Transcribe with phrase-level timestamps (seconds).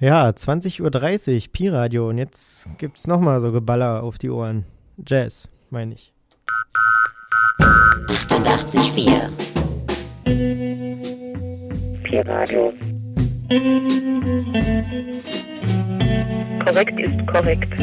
[0.00, 2.08] Ja, 20.30 Uhr, Pi-Radio.
[2.08, 4.64] Und jetzt gibt's nochmal so Geballer auf die Ohren.
[5.06, 6.14] Jazz, meine ich.
[7.60, 9.28] 88,4
[12.02, 12.72] Pi-Radio.
[16.64, 17.74] Korrekt ist korrekt.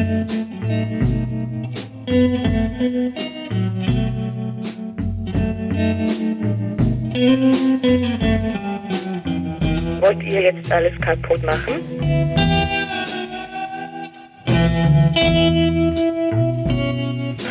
[10.00, 11.82] Wollt ihr jetzt alles kaputt machen?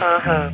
[0.01, 0.53] Haha.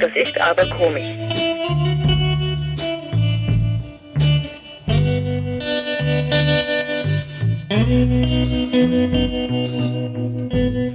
[0.00, 1.04] Das ist aber komisch.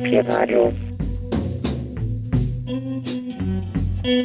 [0.04, 0.93] Pi-Radio.
[4.04, 4.16] Korrekt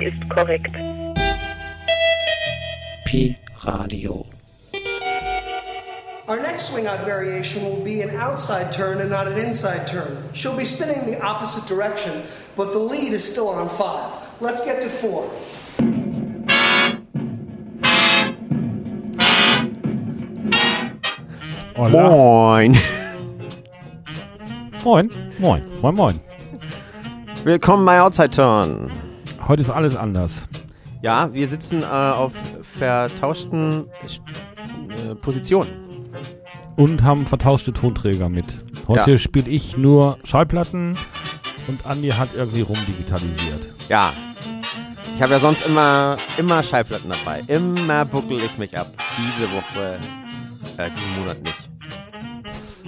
[0.00, 0.72] ist korrekt.
[3.04, 4.24] Pi Radio.
[6.28, 10.22] Our next swing out variation will be an outside turn and not an inside turn.
[10.34, 12.22] She'll be spinning the opposite direction,
[12.54, 14.12] but the lead is still on five.
[14.38, 15.28] Let's get to four.
[21.80, 22.10] Hola.
[22.10, 22.76] Moin.
[24.84, 25.10] Moin.
[25.38, 25.62] Moin.
[25.80, 26.20] Moin, moin.
[27.44, 28.90] Willkommen bei Outside Turn.
[29.48, 30.46] Heute ist alles anders.
[31.00, 33.86] Ja, wir sitzen äh, auf vertauschten
[34.90, 35.70] äh, Positionen.
[36.76, 38.58] Und haben vertauschte Tonträger mit.
[38.86, 39.16] Heute Ja.
[39.18, 40.98] spiele ich nur Schallplatten
[41.66, 43.68] und Andi hat irgendwie rumdigitalisiert.
[43.88, 44.12] Ja.
[45.14, 47.42] Ich habe ja sonst immer, immer Schallplatten dabei.
[47.46, 48.88] Immer buckel ich mich ab.
[49.16, 49.98] Diese Woche,
[50.76, 51.69] äh, diesen Monat nicht.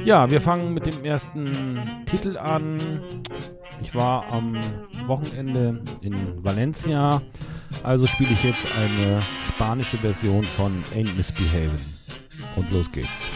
[0.05, 3.23] Ja, wir fangen mit dem ersten Titel an.
[3.81, 4.57] Ich war am
[5.07, 7.23] Wochenende in Valencia,
[7.85, 11.79] also spiele ich jetzt eine spanische Version von Ain't Misbehavin'.
[12.57, 13.31] Und los geht's.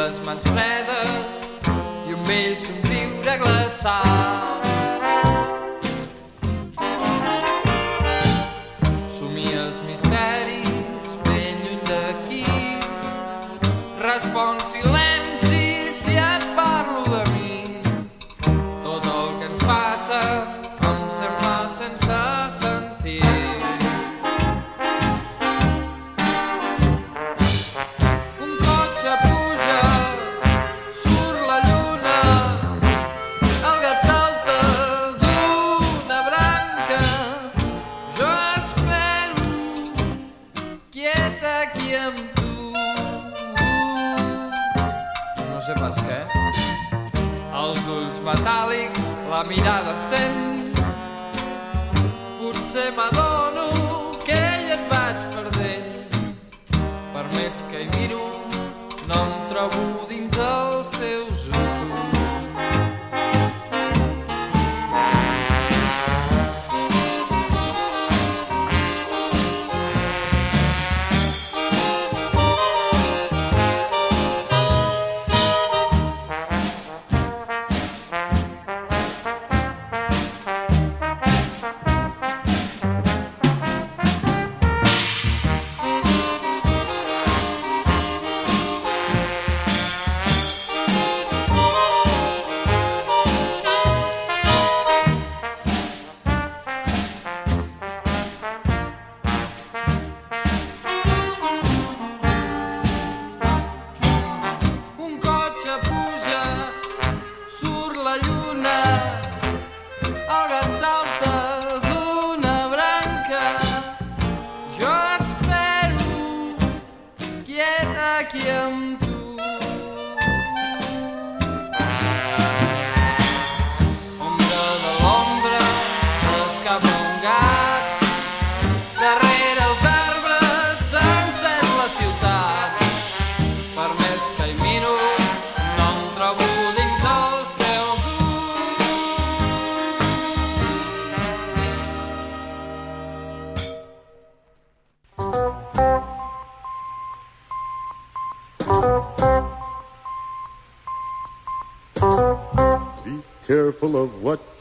[0.00, 1.10] Les mans fredes
[2.08, 4.49] i un vell somriure glaçat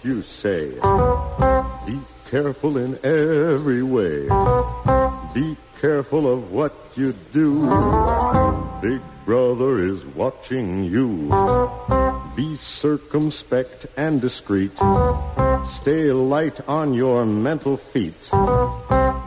[0.09, 0.71] you say.
[1.85, 4.27] Be careful in every way.
[5.35, 7.61] Be careful of what you do.
[8.81, 11.29] Big brother is watching you.
[12.35, 14.75] Be circumspect and discreet.
[15.65, 18.29] Stay light on your mental feet.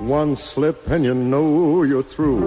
[0.00, 2.40] One slip and you know you're through.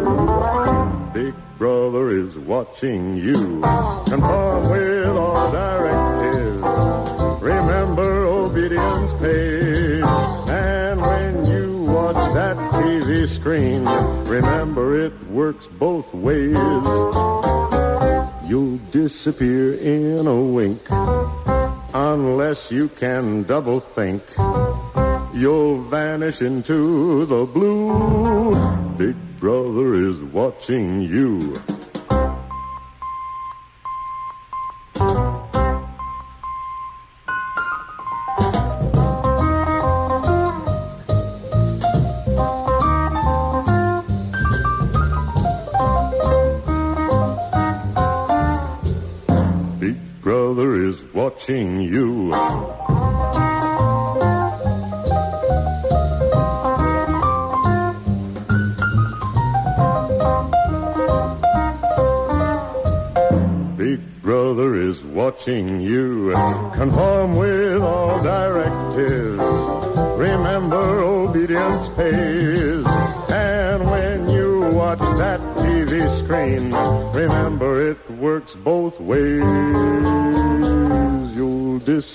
[1.13, 3.61] Big brother is watching you.
[4.09, 6.64] Conform with all directives.
[8.69, 10.03] Pays.
[10.49, 13.85] And when you watch that TV screen,
[14.25, 16.57] remember it works both ways.
[18.49, 20.81] You'll disappear in a wink
[21.93, 24.23] unless you can double think.
[25.35, 28.55] You'll vanish into the blue.
[28.97, 31.53] Big brother is watching you.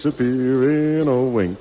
[0.02, 1.58] Disappear in a wink.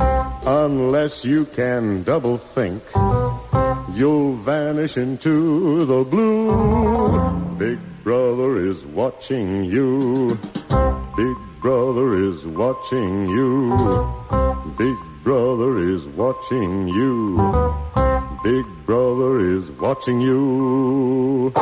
[0.00, 2.82] Unless you can double think.
[3.92, 7.58] You'll vanish into the blue.
[7.58, 10.38] Big brother is watching you.
[11.14, 13.76] Big brother is watching you.
[14.78, 17.36] Big brother is watching you.
[18.42, 21.52] Big brother is watching you.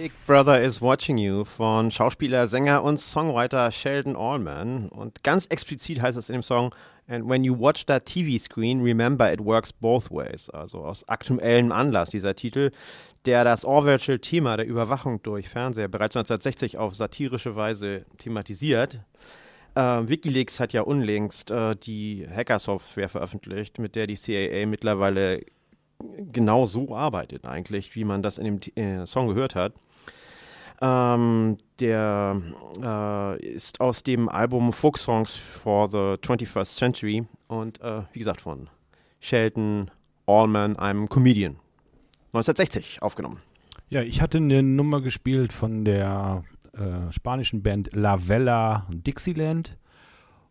[0.00, 4.88] Big Brother is Watching You von Schauspieler, Sänger und Songwriter Sheldon Allman.
[4.88, 6.74] Und ganz explizit heißt es in dem Song,
[7.06, 10.48] And when you watch that TV screen, remember it works both ways.
[10.48, 12.70] Also aus aktuellem Anlass dieser Titel,
[13.26, 19.00] der das Orwellsche Thema der Überwachung durch Fernseher bereits 1960 auf satirische Weise thematisiert.
[19.74, 25.42] Äh, Wikileaks hat ja unlängst äh, die Hacker-Software veröffentlicht, mit der die CIA mittlerweile
[26.32, 29.74] genau so arbeitet eigentlich, wie man das in dem äh, Song gehört hat.
[30.82, 32.40] Ähm, der
[32.82, 38.40] äh, ist aus dem Album Folk Songs for the 21st Century und äh, wie gesagt
[38.40, 38.70] von
[39.20, 39.90] Sheldon
[40.26, 41.56] Allman, einem Comedian.
[42.28, 43.40] 1960 aufgenommen.
[43.88, 49.76] Ja, ich hatte eine Nummer gespielt von der äh, spanischen Band La Vella Dixieland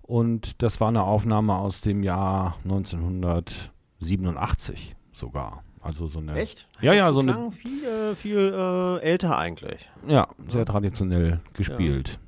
[0.02, 5.64] und das war eine Aufnahme aus dem Jahr 1987 sogar.
[5.82, 6.36] Also so eine
[6.82, 9.90] Ja, ja, Das so eine viel, äh, viel äh, älter eigentlich.
[10.08, 12.20] Ja, sehr traditionell gespielt.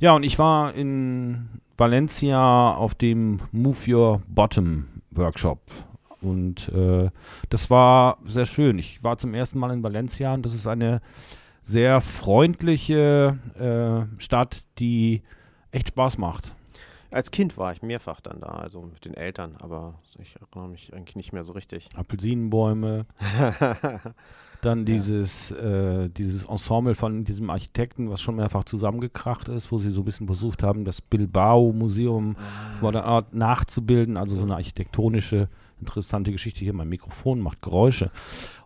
[0.00, 0.14] Ja.
[0.14, 5.60] und ich war in Valencia auf dem Move Your Bottom Workshop.
[6.20, 7.10] Und äh,
[7.50, 8.78] das war sehr schön.
[8.78, 11.02] Ich war zum ersten Mal in Valencia und das ist eine
[11.62, 15.22] sehr freundliche äh, Stadt, die
[15.70, 16.54] echt Spaß macht.
[17.14, 20.92] Als Kind war ich mehrfach dann da, also mit den Eltern, aber ich erinnere mich
[20.92, 21.88] eigentlich nicht mehr so richtig.
[21.94, 23.06] Appelsinenbäume,
[24.62, 29.90] dann dieses, äh, dieses Ensemble von diesem Architekten, was schon mehrfach zusammengekracht ist, wo sie
[29.90, 32.34] so ein bisschen versucht haben, das Bilbao-Museum
[32.80, 36.64] vor der Art nachzubilden, also so eine architektonische, interessante Geschichte.
[36.64, 38.10] Hier mein Mikrofon macht Geräusche.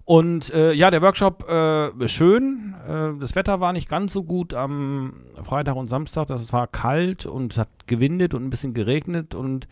[0.09, 2.75] Und äh, ja, der Workshop äh, schön.
[2.89, 5.13] Äh, das Wetter war nicht ganz so gut am
[5.43, 6.29] Freitag und Samstag.
[6.29, 9.69] Das war kalt und hat gewindet und ein bisschen geregnet und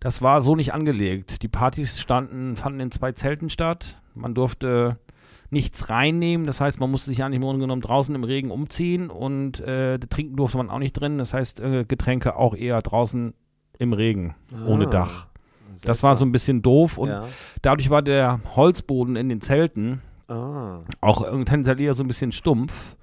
[0.00, 1.42] das war so nicht angelegt.
[1.42, 4.00] Die Partys standen, fanden in zwei Zelten statt.
[4.14, 4.98] Man durfte
[5.50, 6.46] nichts reinnehmen.
[6.46, 9.98] Das heißt, man musste sich eigentlich im Grunde genommen draußen im Regen umziehen und äh,
[9.98, 11.18] trinken durfte man auch nicht drin.
[11.18, 13.34] Das heißt, äh, Getränke auch eher draußen
[13.78, 15.26] im Regen, ohne Ah, Dach.
[15.82, 17.26] Das war so ein bisschen doof und Ja.
[17.62, 20.80] dadurch war der Holzboden in den Zelten Ah.
[21.00, 22.96] auch tendenziell eher so ein bisschen stumpf.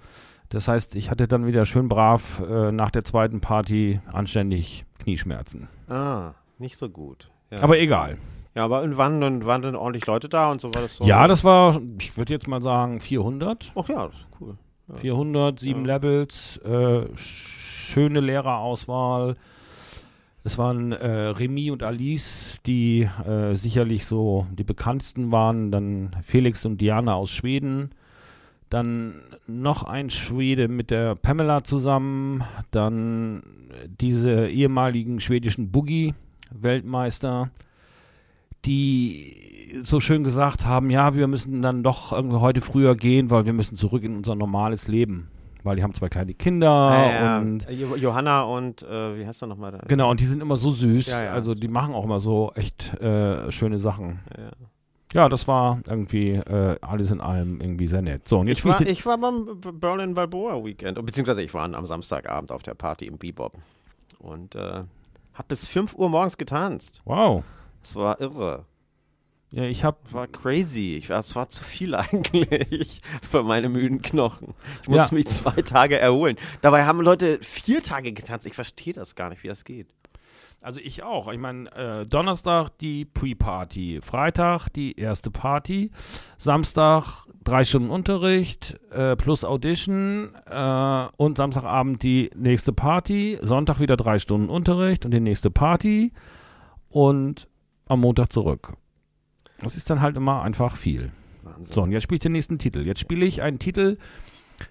[0.50, 5.68] Das heißt, ich hatte dann wieder schön brav äh, nach der zweiten Party anständig Knieschmerzen.
[5.90, 7.30] ah, nicht so gut.
[7.50, 7.62] Ja.
[7.62, 8.18] Aber egal.
[8.56, 11.06] Ja, aber und wann, und waren dann ordentlich Leute da und so war das so?
[11.06, 13.72] Ja, das war, ich würde jetzt mal sagen, 400.
[13.76, 14.58] Ach ja, cool.
[14.96, 15.96] 400, sieben Ja.
[15.96, 19.36] Levels, äh, schöne Lehrerauswahl.
[20.46, 25.72] Es waren äh, Remy und Alice, die äh, sicherlich so die bekanntesten waren.
[25.72, 27.92] Dann Felix und Diana aus Schweden.
[28.70, 32.44] Dann noch ein Schwede mit der Pamela zusammen.
[32.72, 33.44] Dann
[34.02, 37.50] diese ehemaligen schwedischen Boogie-Weltmeister,
[38.66, 43.46] die so schön gesagt haben, ja, wir müssen dann doch irgendwie heute früher gehen, weil
[43.46, 45.30] wir müssen zurück in unser normales Leben.
[45.64, 47.38] Weil die haben zwei kleine Kinder Ah, ja.
[47.40, 49.80] und Jo- Johanna und äh, wie heißt er nochmal da?
[49.88, 51.08] genau, und die sind immer so süß.
[51.08, 51.32] Ja, ja.
[51.32, 54.20] Also die machen auch immer so echt äh, schöne Sachen.
[54.38, 54.52] Ja.
[55.14, 58.28] Ja, das war irgendwie äh, alles in allem irgendwie sehr nett.
[58.28, 61.86] So, und jetzt Ich war, ich war beim Berlin Balboa Weekend, beziehungsweise ich war am
[61.86, 63.54] Samstagabend auf der Party im Bebop
[64.20, 64.82] und äh,
[65.36, 67.02] hab bis 5 Uhr morgens getanzt.
[67.06, 67.44] Wow.
[67.84, 68.66] Es war irre.
[69.56, 70.96] Ja, ich habe Es war crazy.
[70.96, 74.56] Ich war, es war zu viel eigentlich für meine müden Knochen.
[74.82, 75.18] Ich musste Ja.
[75.20, 76.38] mich zwei Tage erholen.
[76.62, 78.48] Dabei haben Leute vier Tage getanzt.
[78.48, 79.88] Ich verstehe das gar nicht, wie das geht.
[80.64, 81.32] Also ich auch.
[81.32, 85.92] Ich meine, äh, Donnerstag die Pre-Party, Freitag die erste Party,
[86.38, 93.98] Samstag drei Stunden Unterricht äh, plus Audition äh, und Samstagabend die nächste Party, Sonntag wieder
[93.98, 96.12] drei Stunden Unterricht und die nächste Party
[96.90, 97.48] und
[97.86, 98.74] am Montag zurück.
[99.60, 101.12] Das ist dann halt immer einfach viel.
[101.44, 101.74] Wahnsinn.
[101.74, 102.86] So, und jetzt spiele ich den nächsten Titel.
[102.86, 103.98] Jetzt spiele ich einen Titel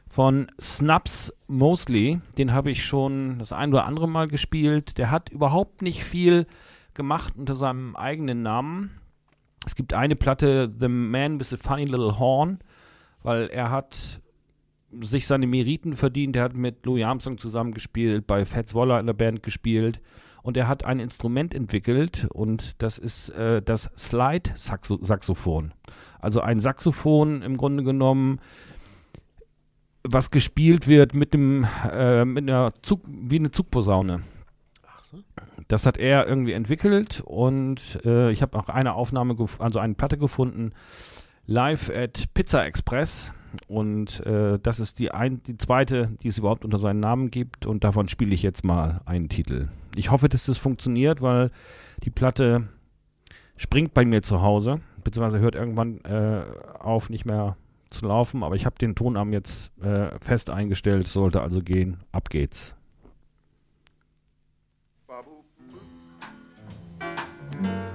[0.08, 2.20] von Snaps Mosley.
[2.38, 4.98] Den habe ich schon das ein oder andere Mal gespielt.
[4.98, 6.46] Der hat überhaupt nicht viel
[6.94, 8.90] gemacht unter seinem eigenen Namen.
[9.64, 12.58] Es gibt eine Platte, The Man with a Funny Little Horn,
[13.22, 14.20] weil er hat
[15.00, 16.36] sich seine Meriten verdient.
[16.36, 20.00] Er hat mit Louis Armstrong zusammengespielt, bei Fats Waller in der Band gespielt
[20.42, 25.72] und er hat ein Instrument entwickelt und das ist äh, das Slide-Saxophon.
[26.20, 28.40] Also ein Saxophon im Grunde genommen,
[30.04, 34.22] was gespielt wird mit dem äh, mit einer Zug wie eine Zugposaune.
[34.86, 35.18] Ach so.
[35.68, 40.18] Das hat er irgendwie entwickelt und äh, ich habe auch eine Aufnahme, also eine Platte
[40.18, 40.72] gefunden,
[41.46, 43.32] live at Pizza Express.
[43.68, 47.66] Und äh, das ist die, ein, die zweite, die es überhaupt unter seinen Namen gibt.
[47.66, 49.68] Und davon spiele ich jetzt mal einen Titel.
[49.94, 51.50] Ich hoffe, dass das funktioniert, weil
[52.04, 52.68] die Platte
[53.56, 56.44] springt bei mir zu Hause, beziehungsweise hört irgendwann äh,
[56.78, 57.56] auf, nicht mehr
[57.90, 58.42] zu laufen.
[58.42, 62.00] Aber ich habe den Tonarm jetzt äh, fest eingestellt, sollte also gehen.
[62.12, 62.74] Ab geht's.
[67.62, 67.91] Calling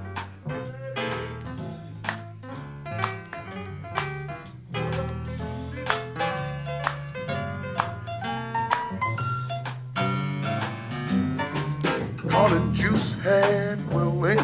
[13.27, 14.38] Head Willie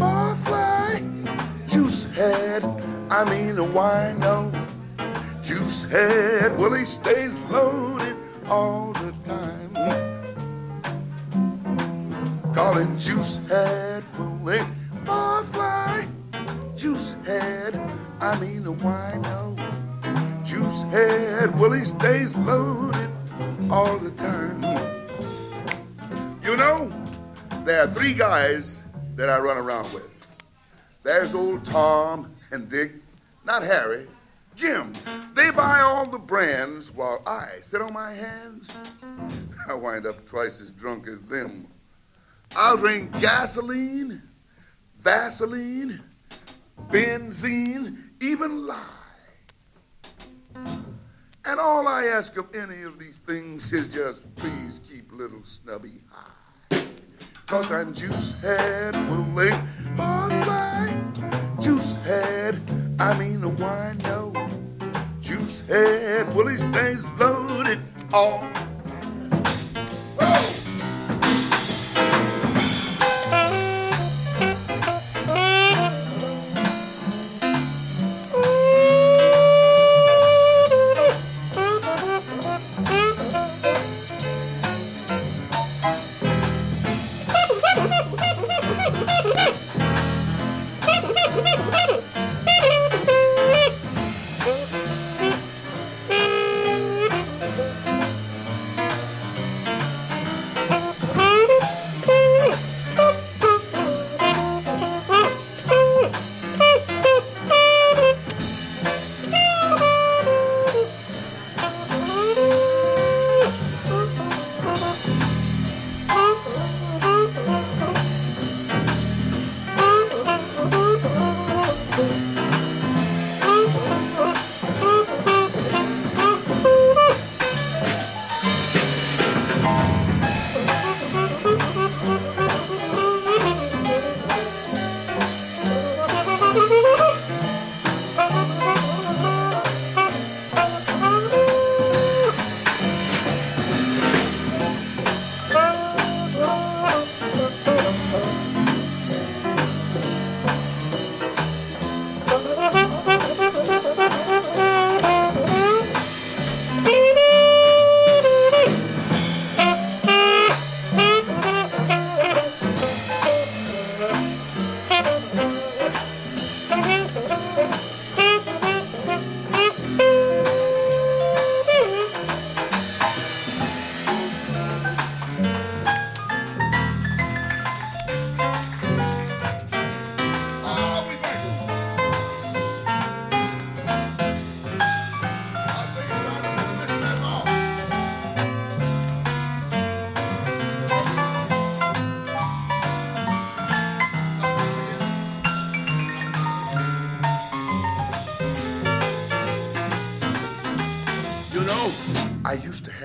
[0.00, 1.04] Barfly.
[1.68, 2.64] Juice Head,
[3.10, 4.50] I mean a wino.
[5.42, 8.16] Juice Head Willie stays loaded
[8.48, 9.74] all the time.
[12.54, 14.64] Calling Juice Head Willie
[15.04, 16.08] Barfly.
[16.78, 17.78] Juice Head,
[18.22, 19.54] I mean a wino.
[20.46, 23.10] Juice Head Willie stays loaded
[23.70, 24.62] all the time.
[26.42, 26.88] You know,
[27.64, 28.82] there are three guys
[29.16, 30.10] that I run around with.
[31.02, 32.92] There's old Tom and Dick,
[33.44, 34.06] not Harry,
[34.54, 34.92] Jim.
[35.34, 38.76] They buy all the brands while I sit on my hands.
[39.68, 41.66] I wind up twice as drunk as them.
[42.56, 44.22] I'll drink gasoline,
[44.98, 46.02] Vaseline,
[46.88, 48.76] benzene, even lye.
[51.44, 56.02] And all I ask of any of these things is just please keep little Snubby
[56.10, 56.39] high.
[57.50, 59.50] Cause I'm juice head, Willie
[59.96, 61.60] Barfly.
[61.60, 62.56] Juice head,
[63.00, 64.32] I mean a wine, no.
[65.20, 67.80] Juice head, Willie stays loaded
[68.12, 68.48] all.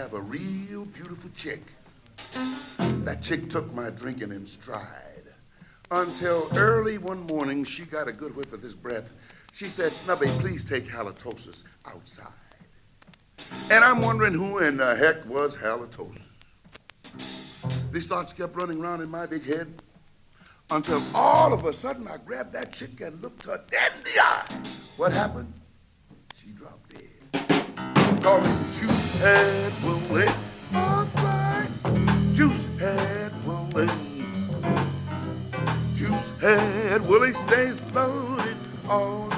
[0.06, 1.64] Have a real beautiful chick.
[3.06, 5.24] That chick took my drinking in stride.
[5.90, 9.12] Until early one morning, she got a good whiff of this breath.
[9.52, 12.28] She said, Snubby, please take halitosis outside.
[13.72, 16.22] And I'm wondering who in the heck was halitosis.
[17.92, 19.74] These thoughts kept running around in my big head
[20.70, 24.22] until all of a sudden I grabbed that chick and looked her dead in the
[24.22, 24.46] eye.
[24.98, 25.52] What happened?
[26.36, 28.22] She dropped dead.
[28.22, 29.74] Call me Head.
[30.74, 31.70] All right.
[32.34, 34.26] Juice Head Willie.
[35.96, 38.58] Juice Head Willie stays loaded
[38.90, 39.30] all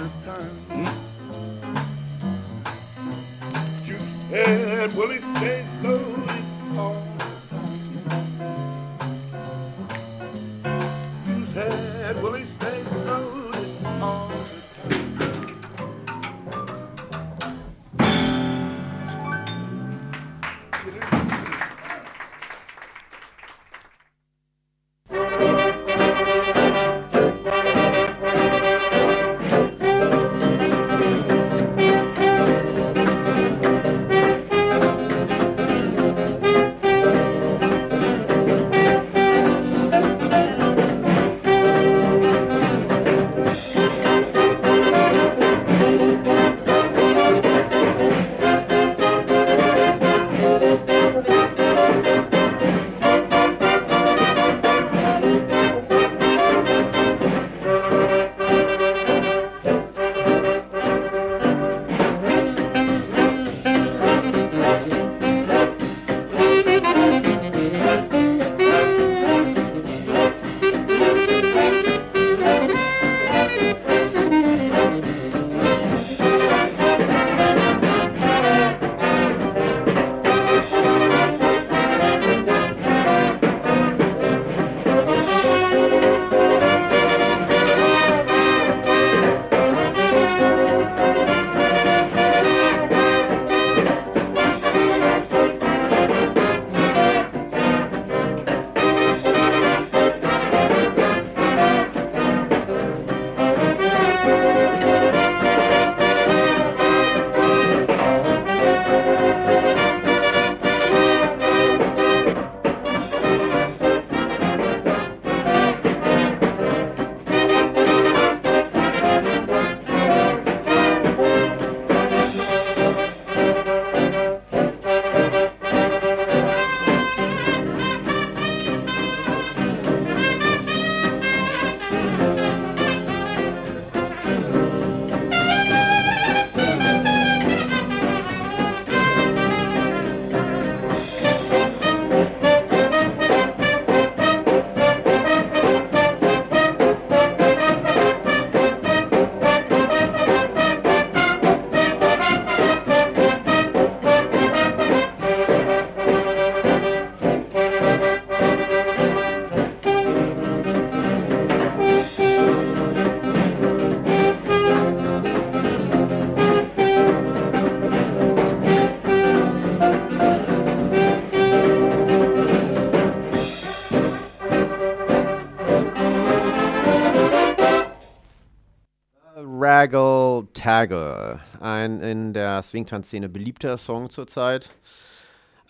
[179.88, 184.70] Raggle Taggle, ein in der Swingtanz-Szene beliebter Song zurzeit.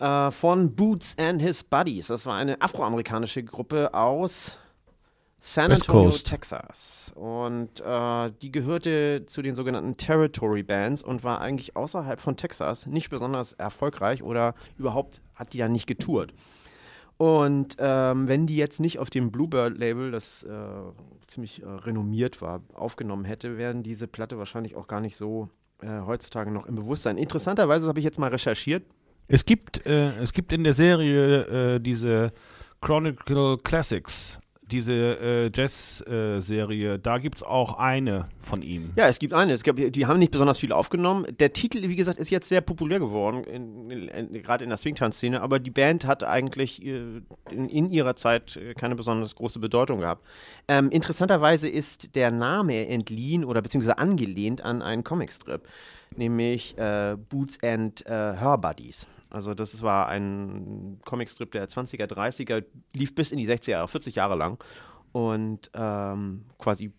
[0.00, 2.08] Äh, von Boots and His Buddies.
[2.08, 4.58] Das war eine afroamerikanische Gruppe aus
[5.40, 6.10] San Antonio.
[6.10, 7.12] Texas.
[7.14, 12.86] Und äh, die gehörte zu den sogenannten Territory Bands und war eigentlich außerhalb von Texas
[12.86, 16.34] nicht besonders erfolgreich oder überhaupt hat die ja nicht getourt.
[17.18, 20.56] Und ähm, wenn die jetzt nicht auf dem Bluebird-Label, das äh,
[21.26, 25.48] ziemlich äh, renommiert war, aufgenommen hätte, wären diese Platte wahrscheinlich auch gar nicht so
[25.82, 27.18] äh, heutzutage noch im Bewusstsein.
[27.18, 28.84] Interessanterweise habe ich jetzt mal recherchiert.
[29.26, 32.32] Es gibt, äh, es gibt in der Serie äh, diese
[32.80, 34.38] Chronicle Classics,
[34.70, 38.90] diese äh, Jazz-Serie, da gibt es auch eine von ihm.
[38.96, 39.52] Ja, es gibt eine.
[39.52, 41.26] Es gab, die haben nicht besonders viel aufgenommen.
[41.38, 43.44] Der Titel, wie gesagt, ist jetzt sehr populär geworden,
[44.42, 48.74] gerade in der Swingtanz-Szene, aber die Band hat eigentlich äh, in, in ihrer Zeit äh,
[48.74, 50.26] keine besonders große Bedeutung gehabt.
[50.68, 55.66] Ähm, interessanterweise ist der Name entliehen oder beziehungsweise angelehnt an einen Comicstrip,
[56.16, 59.06] nämlich äh, Boots and äh, Her Buddies.
[59.30, 64.14] Also das war ein Comicstrip der 20er, 30er, lief bis in die 60er Jahre, 40
[64.14, 64.62] Jahre lang
[65.12, 66.92] und ähm, quasi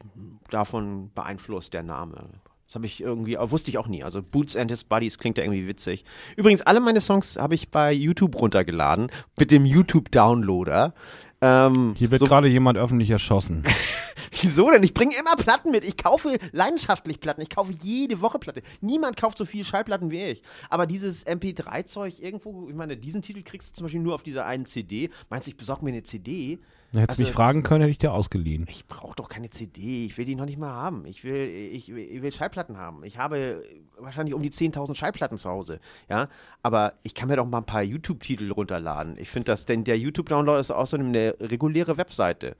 [0.49, 2.29] davon beeinflusst der Name.
[2.67, 4.03] Das habe ich irgendwie, äh, wusste ich auch nie.
[4.03, 6.05] Also Boots and His Buddies klingt ja irgendwie witzig.
[6.35, 10.93] Übrigens, alle meine Songs habe ich bei YouTube runtergeladen mit dem YouTube-Downloader.
[11.41, 13.63] Ähm, Hier wird so- gerade jemand öffentlich erschossen.
[14.41, 14.83] Wieso denn?
[14.83, 15.83] Ich bringe immer Platten mit.
[15.83, 17.41] Ich kaufe leidenschaftlich Platten.
[17.41, 18.61] Ich kaufe jede Woche Platte.
[18.81, 20.43] Niemand kauft so viel Schallplatten wie ich.
[20.69, 24.45] Aber dieses MP3-Zeug irgendwo, ich meine, diesen Titel kriegst du zum Beispiel nur auf dieser
[24.45, 25.09] einen CD.
[25.29, 26.59] Meinst du, ich besorge mir eine CD?
[26.91, 28.65] Hättest Also, mich fragen können, hätte ich dir ausgeliehen.
[28.69, 30.05] Ich brauche doch keine CD.
[30.05, 31.05] Ich will die noch nicht mal haben.
[31.05, 33.03] Ich will, ich, ich will Schallplatten haben.
[33.03, 33.63] Ich habe
[33.97, 35.79] wahrscheinlich um die 10.000 Schallplatten zu Hause.
[36.09, 36.29] Ja,
[36.63, 39.17] aber ich kann mir doch mal ein paar YouTube-Titel runterladen.
[39.19, 42.55] Ich finde das, denn der YouTube-Download ist außerdem eine reguläre Webseite.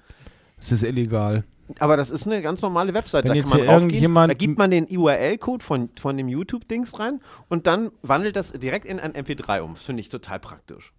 [0.62, 1.44] Es ist illegal.
[1.80, 3.26] Aber das ist eine ganz normale Website.
[3.26, 7.20] Wenn da kann man irgendjemand- da gibt man den URL-Code von, von dem YouTube-Dings rein
[7.48, 9.74] und dann wandelt das direkt in ein MP3 um.
[9.74, 10.94] Das finde ich total praktisch.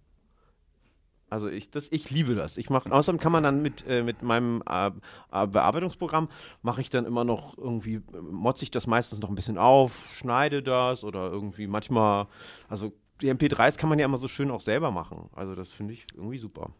[1.31, 2.57] Also ich, das, ich liebe das.
[2.57, 4.87] Ich mache, außerdem kann man dann mit, äh, mit meinem äh,
[5.31, 6.27] äh, Bearbeitungsprogramm
[6.61, 10.61] mache ich dann immer noch irgendwie, motze ich das meistens noch ein bisschen auf, schneide
[10.61, 12.27] das oder irgendwie manchmal,
[12.67, 12.91] also
[13.21, 15.29] die MP3s kann man ja immer so schön auch selber machen.
[15.33, 16.71] Also das finde ich irgendwie super.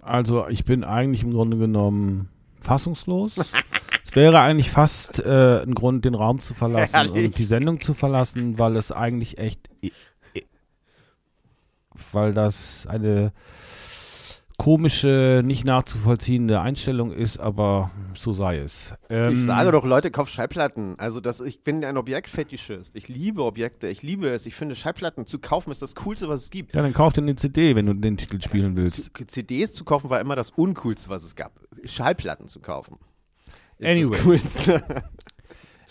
[0.00, 2.28] Also ich bin eigentlich im Grunde genommen
[2.60, 3.36] fassungslos.
[4.04, 7.26] es wäre eigentlich fast äh, ein Grund, den Raum zu verlassen Herrlich.
[7.26, 9.68] und die Sendung zu verlassen, weil es eigentlich echt,
[12.12, 13.32] weil das eine
[14.56, 18.92] komische, nicht nachzuvollziehende Einstellung ist, aber so sei es.
[19.08, 20.98] Ähm, Ich sage doch, Leute, kauft Schallplatten.
[20.98, 22.90] Also das, ich bin ein Objektfetischist.
[22.96, 23.86] Ich liebe Objekte.
[23.86, 24.46] Ich liebe es.
[24.46, 26.74] Ich finde, Schallplatten zu kaufen ist das Coolste, was es gibt.
[26.74, 29.16] Ja, dann kauf dir eine CD, wenn du den Titel spielen willst.
[29.16, 31.52] Zu- CDs zu kaufen war immer das Uncoolste, was es gab.
[31.84, 32.98] Schallplatten zu kaufen.
[33.78, 34.16] Ist Anyway.
[34.16, 34.84] Das Coolste.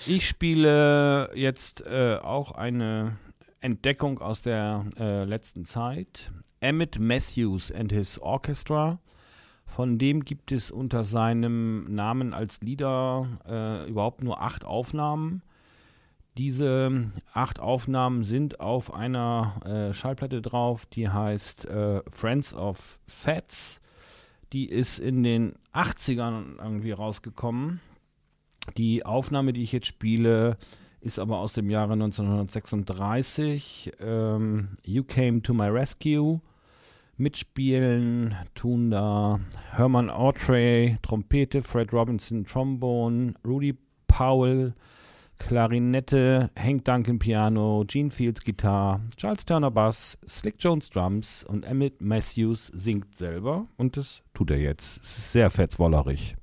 [0.05, 3.17] Ich spiele jetzt äh, auch eine
[3.59, 6.31] Entdeckung aus der äh, letzten Zeit.
[6.59, 8.99] Emmett Matthews and His Orchestra.
[9.65, 15.41] Von dem gibt es unter seinem Namen als Lieder äh, überhaupt nur acht Aufnahmen.
[16.37, 23.81] Diese acht Aufnahmen sind auf einer äh, Schallplatte drauf, die heißt äh, Friends of Fats.
[24.53, 27.81] Die ist in den 80ern irgendwie rausgekommen.
[28.77, 30.57] Die Aufnahme, die ich jetzt spiele,
[31.01, 33.91] ist aber aus dem Jahre 1936.
[33.99, 36.41] Ähm, you Came to My Rescue.
[37.17, 39.39] Mitspielen tun da
[39.71, 43.75] Herman Autry, Trompete, Fred Robinson, Trombone, Rudy
[44.07, 44.75] Powell,
[45.39, 52.01] Klarinette, Hank Duncan Piano, Gene Fields Gitarre, Charles Turner Bass, Slick Jones Drums und Emmett
[52.01, 54.99] Matthews singt selber und das tut er jetzt.
[55.01, 56.35] Es ist sehr fetzwollerig.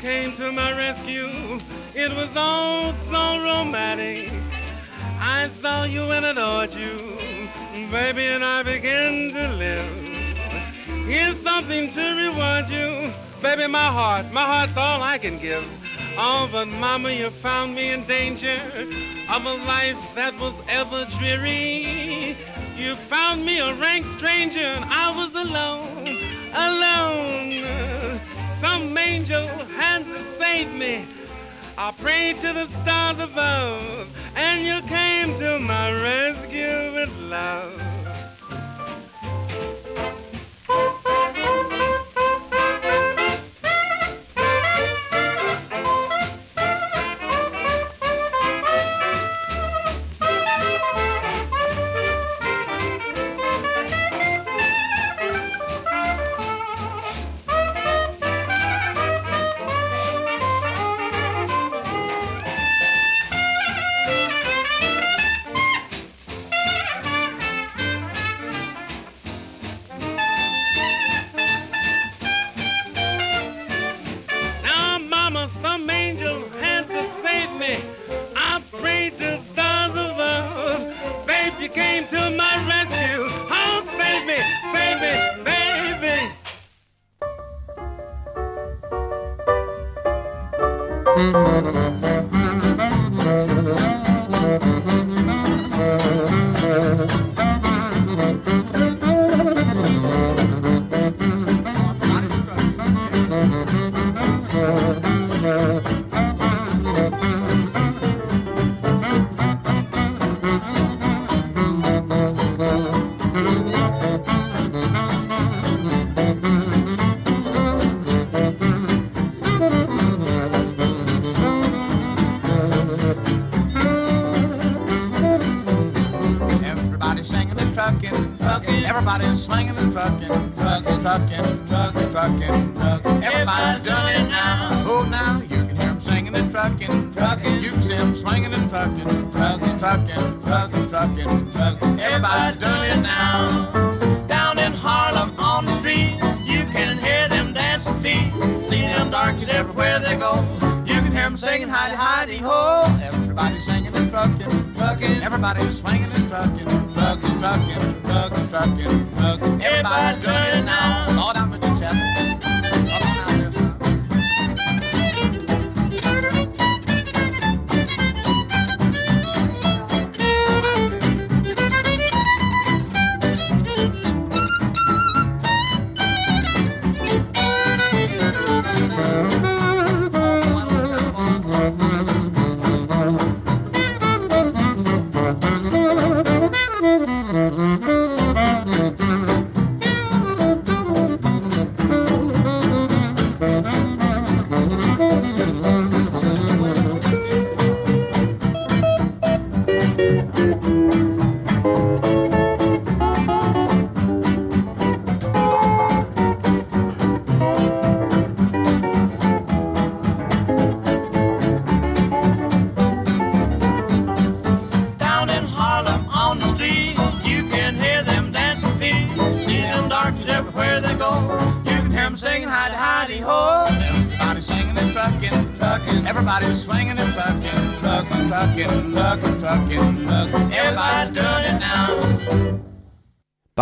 [0.00, 1.58] Came to my rescue.
[1.94, 4.30] It was all so romantic.
[5.18, 7.18] I saw you and adored you,
[7.90, 11.06] baby, and I began to live.
[11.06, 13.66] Here's something to reward you, baby.
[13.66, 15.64] My heart, my heart's all I can give.
[16.16, 18.60] Oh, but mama, you found me in danger
[19.28, 22.36] of a life that was ever dreary.
[22.76, 25.87] You found me a rank stranger, and I was alone, alone.
[30.56, 31.06] Me.
[31.76, 37.87] I prayed to the stars above, and you came to my rescue with love.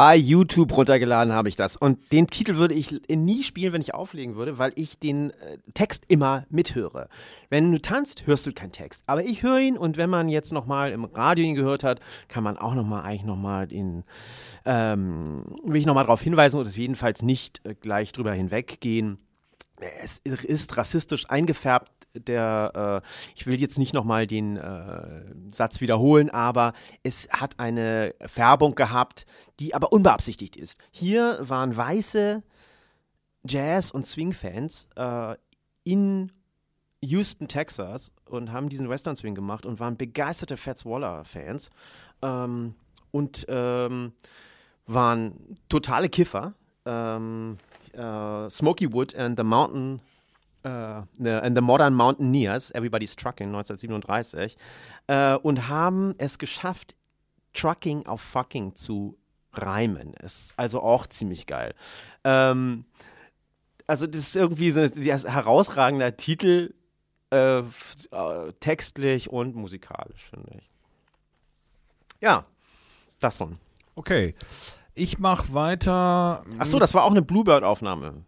[0.07, 1.75] Bei YouTube runtergeladen habe ich das.
[1.75, 5.59] Und den Titel würde ich nie spielen, wenn ich auflegen würde, weil ich den äh,
[5.75, 7.09] Text immer mithöre.
[7.51, 9.03] Wenn du tanzt, hörst du keinen Text.
[9.09, 12.45] Aber ich höre ihn und wenn man jetzt nochmal im Radio ihn gehört hat, kann
[12.45, 14.05] man auch nochmal eigentlich nochmal den,
[14.65, 19.19] ähm, will ich nochmal darauf hinweisen oder jedenfalls nicht äh, gleich drüber hinweggehen.
[20.01, 21.91] Es ist rassistisch eingefärbt.
[22.15, 28.15] Der, äh, ich will jetzt nicht nochmal den äh, Satz wiederholen, aber es hat eine
[28.25, 29.27] Färbung gehabt,
[29.61, 30.79] die aber unbeabsichtigt ist.
[30.91, 32.43] Hier waren weiße
[33.49, 35.37] Jazz- und Swing-Fans äh,
[35.85, 36.33] in
[37.01, 41.71] Houston, Texas und haben diesen Western Swing gemacht und waren begeisterte Fats Waller-Fans
[42.23, 42.75] ähm,
[43.13, 44.13] und ähm,
[44.87, 46.55] waren totale Kiffer.
[46.85, 47.59] Ähm,
[47.93, 50.01] äh, Smoky Wood and the Mountain
[51.19, 54.57] ne, and the Modern Mountaineers, Everybody's Trucking 1937,
[55.07, 56.97] äh, und haben es geschafft,
[57.53, 59.17] Trucking auf Fucking zu
[59.63, 60.15] reimen.
[60.15, 61.75] Ist also auch ziemlich geil.
[62.25, 62.85] Ähm,
[63.87, 66.75] also das ist irgendwie so ein herausragender Titel,
[67.31, 70.71] äh, äh, textlich und musikalisch, finde ich.
[72.21, 72.47] Ja,
[73.21, 73.51] das so.
[73.95, 74.35] Okay.
[74.95, 76.45] Ich mache weiter.
[76.59, 78.25] Ach so, das war auch eine Bluebird-Aufnahme.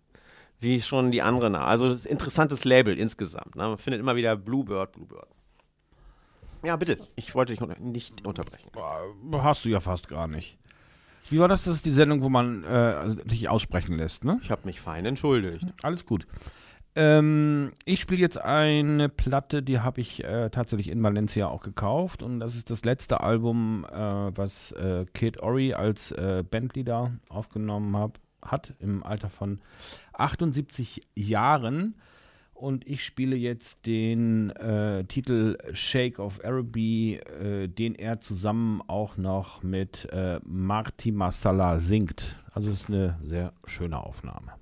[0.61, 1.55] Wie schon die anderen.
[1.55, 3.55] Also das ist ein interessantes Label insgesamt.
[3.55, 3.63] Ne?
[3.63, 5.29] Man findet immer wieder Bluebird, Bluebird.
[6.63, 6.99] Ja, bitte.
[7.15, 8.71] Ich wollte dich nicht unterbrechen.
[9.33, 10.59] Hast du ja fast gar nicht.
[11.31, 11.65] Wie war das?
[11.65, 14.39] Das ist die Sendung, wo man äh, sich aussprechen lässt, ne?
[14.43, 15.67] Ich habe mich fein entschuldigt.
[15.83, 16.27] Alles gut.
[16.95, 22.23] Ähm, ich spiele jetzt eine Platte, die habe ich äh, tatsächlich in Valencia auch gekauft
[22.23, 27.97] und das ist das letzte Album, äh, was äh, Kid Ory als äh, Bandleader aufgenommen
[27.97, 29.61] hab, hat im Alter von
[30.15, 31.95] 78 Jahren
[32.59, 39.17] und ich spiele jetzt den äh, Titel Shake of Araby, äh, den er zusammen auch
[39.17, 42.43] noch mit äh, Marty Masala singt.
[42.53, 44.53] Also ist eine sehr schöne Aufnahme.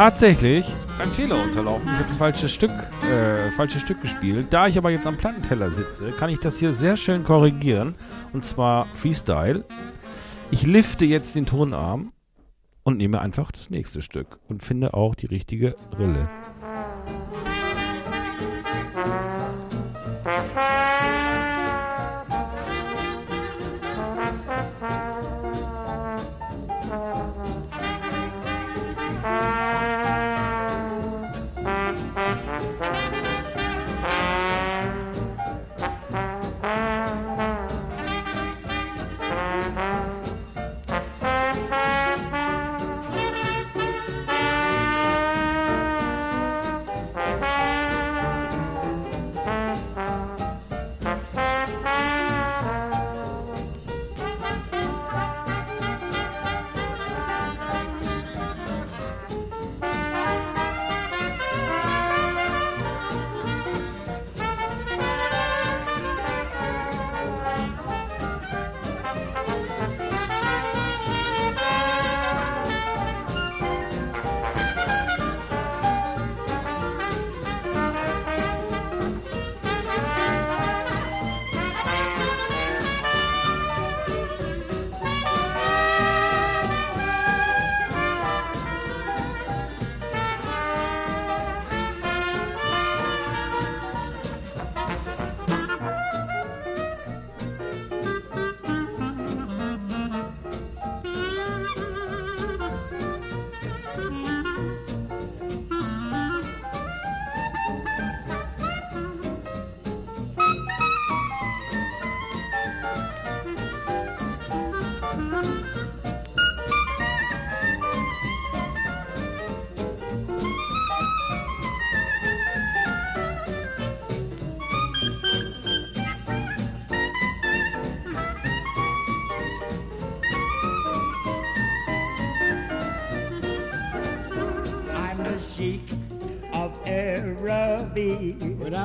[0.00, 0.66] Tatsächlich
[0.98, 1.86] ein Fehler unterlaufen.
[1.86, 4.46] Ich habe das falsche Stück, äh, falsche Stück gespielt.
[4.48, 7.94] Da ich aber jetzt am Plattenteller sitze, kann ich das hier sehr schön korrigieren.
[8.32, 9.62] Und zwar Freestyle.
[10.50, 12.14] Ich lifte jetzt den Tonarm
[12.82, 16.30] und nehme einfach das nächste Stück und finde auch die richtige Rille.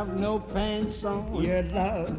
[0.05, 2.15] Without no pants on, your love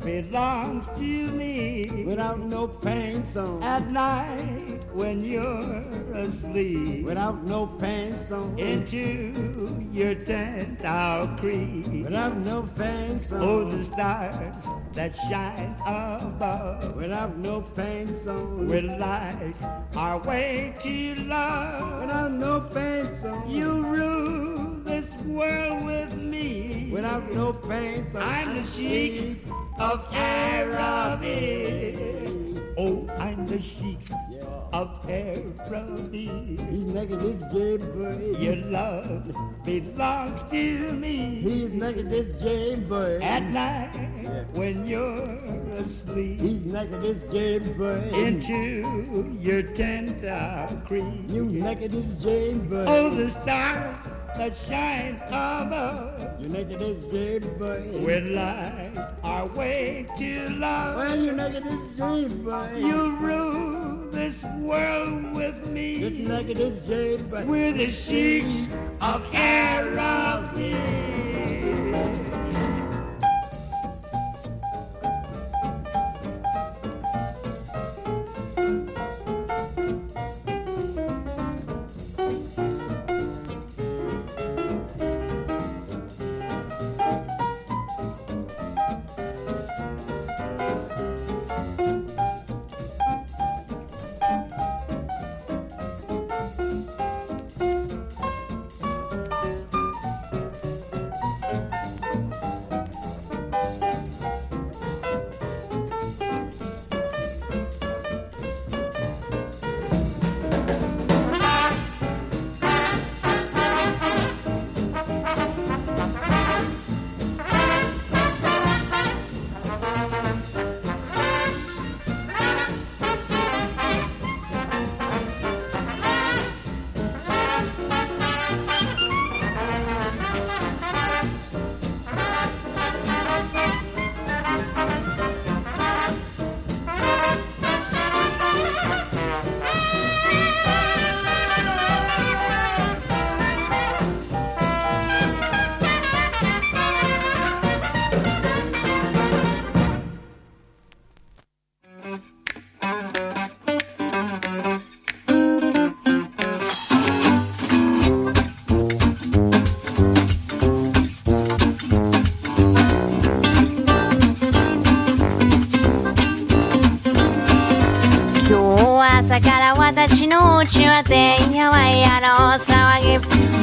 [0.00, 2.04] belongs to me.
[2.04, 5.84] Without no pants on, at night when you're
[6.16, 7.04] asleep.
[7.04, 11.86] Without no pants on, into your tent I'll creep.
[11.86, 14.64] Without no pants on, oh the stars
[14.94, 16.96] that shine above.
[16.96, 19.54] Without no pants on, we'll light
[19.94, 22.00] our way to love.
[22.00, 24.57] Without no pants on, you rule
[25.00, 26.90] this world with me.
[26.92, 29.38] Without no on, I'm the sheik
[29.78, 31.96] of Araby.
[32.76, 33.06] Oh.
[33.06, 34.10] oh, I'm the sheik
[34.72, 36.58] of Araby.
[36.70, 38.38] He's naked as jailbird.
[38.38, 39.32] Your love
[39.64, 41.40] belongs to me.
[41.46, 43.22] He's naked as jailbird.
[43.22, 45.30] At night when you're
[45.78, 46.40] asleep.
[46.40, 48.12] He's naked as jailbird.
[48.14, 51.28] Into your tent I'll creep.
[51.28, 52.88] You naked as jailbird.
[52.88, 57.90] Oh, the stars the shine of a You look at this good boy.
[57.92, 58.92] With light
[59.24, 60.96] our way to love.
[60.96, 61.98] Well you look at this
[62.44, 62.72] boy.
[62.76, 65.98] You rule this world with me.
[65.98, 66.78] Just look at this
[67.46, 68.68] We're the sheiks
[69.00, 70.76] of Arabic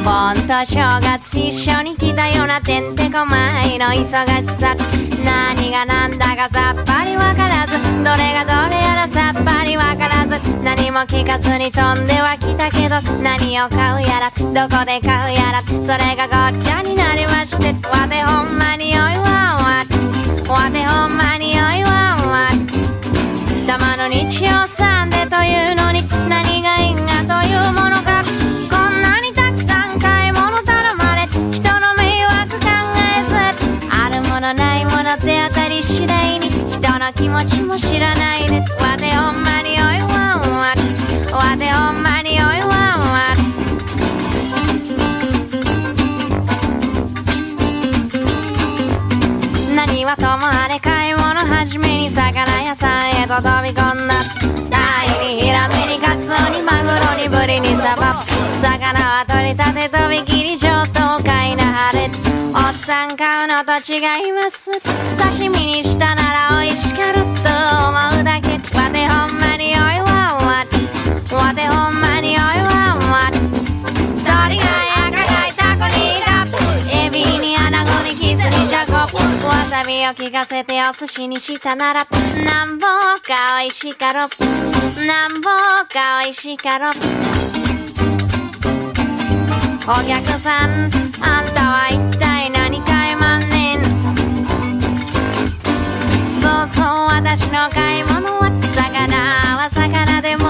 [0.06, 4.76] 盆と正月一緒に来たようなてんてこまいの忙しさ
[5.24, 19.18] 何が何だかさっぱりわからずどれがどれやらさっぱりわからず何も聞かずに飛んでは来たけど何を買うやらどこで買うやらそれがごっちゃになりましてわてほんまにおいわん
[19.58, 19.82] わ
[20.54, 22.48] わてほんまにおいわんわ
[23.66, 24.68] たまの日曜
[37.06, 40.74] の気持ちも知らないでわてほんまにおいわんわ
[41.30, 43.34] わてほんまにおいわんわ
[49.76, 54.24] 何はともあれ買い物始めに魚屋さんへと飛び込んだ。
[54.68, 58.24] タイにヒラメにカツオにマグロにブリにサバ。
[58.60, 60.68] 魚は取り立てとびきりち
[62.86, 64.70] さん買うのと違います。
[64.70, 68.52] 刺身にしたなら美味しかると思うだけ。
[68.78, 70.64] わてほんまにおいわんわ。
[71.32, 73.28] わてほんまにおいわんわ。
[73.32, 76.46] 鳥がやかがいタコにガ
[77.06, 79.08] エビにアナゴにキスにシャコわ
[79.64, 82.06] さびを効かせてお寿司にしたなら。
[82.44, 84.28] なんぼかおいしかろ。
[85.04, 85.48] なんぼ
[85.92, 86.90] かおいしかろ。
[89.88, 90.88] お客さん
[91.20, 92.25] あんたは一体
[96.66, 99.16] そう私の買い物は魚
[99.56, 100.46] は魚でも。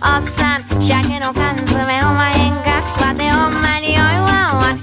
[0.00, 4.77] おっさん鮭の缶詰おまへんがわてほんまにおいは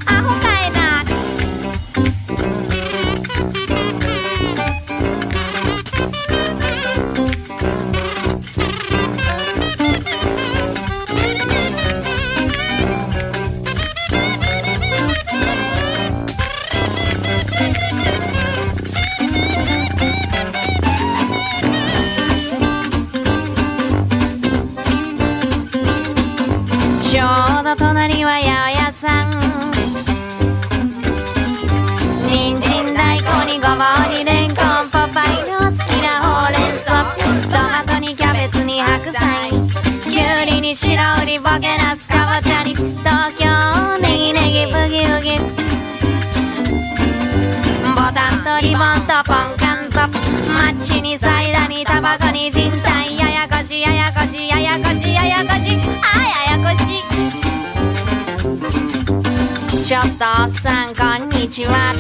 [60.17, 61.93] とおっさんこんにちは。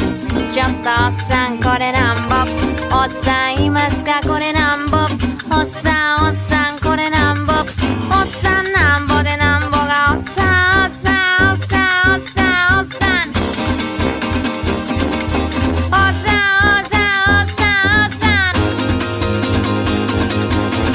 [0.49, 2.35] ちょっとおっさんこれなんぼ。
[2.95, 4.21] おっさんいますか？
[4.25, 4.99] これなんぼ。
[5.53, 7.51] おっさんおっさんこれなんぼ。
[7.51, 7.65] おっ
[8.25, 10.13] さんなんぼでなんぼが。
[10.15, 13.35] おっさんおっさんおっさんおっさんおっさん。
[15.91, 18.63] おっさんおっさんおっさんおっさん。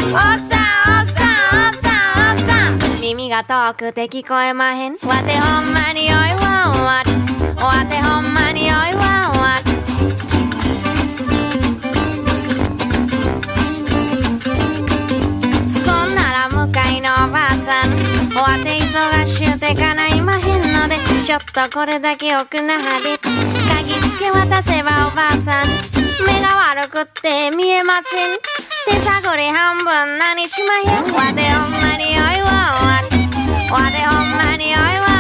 [0.09, 2.33] おっさんおっさんおっさん。
[2.33, 4.95] おっさん耳が遠くて聞こえまへん。
[4.95, 7.03] わてほんまにおいわんわ
[7.65, 9.61] わてほんまにおいわんわ。
[15.69, 17.91] そんなら向かいのおばあさん
[18.37, 25.67] おわて忙しゅうてかないまへんのでちょっとこれだけ奥なはれ鍵付け渡せばおばあさん
[26.27, 28.39] 目が悪くって見えません。
[28.87, 31.15] 手探り半分何しまへん。
[31.15, 32.81] わてほんまにおいわんわ。
[33.71, 34.79] わてほんまにおいわ
[35.17, 35.20] ん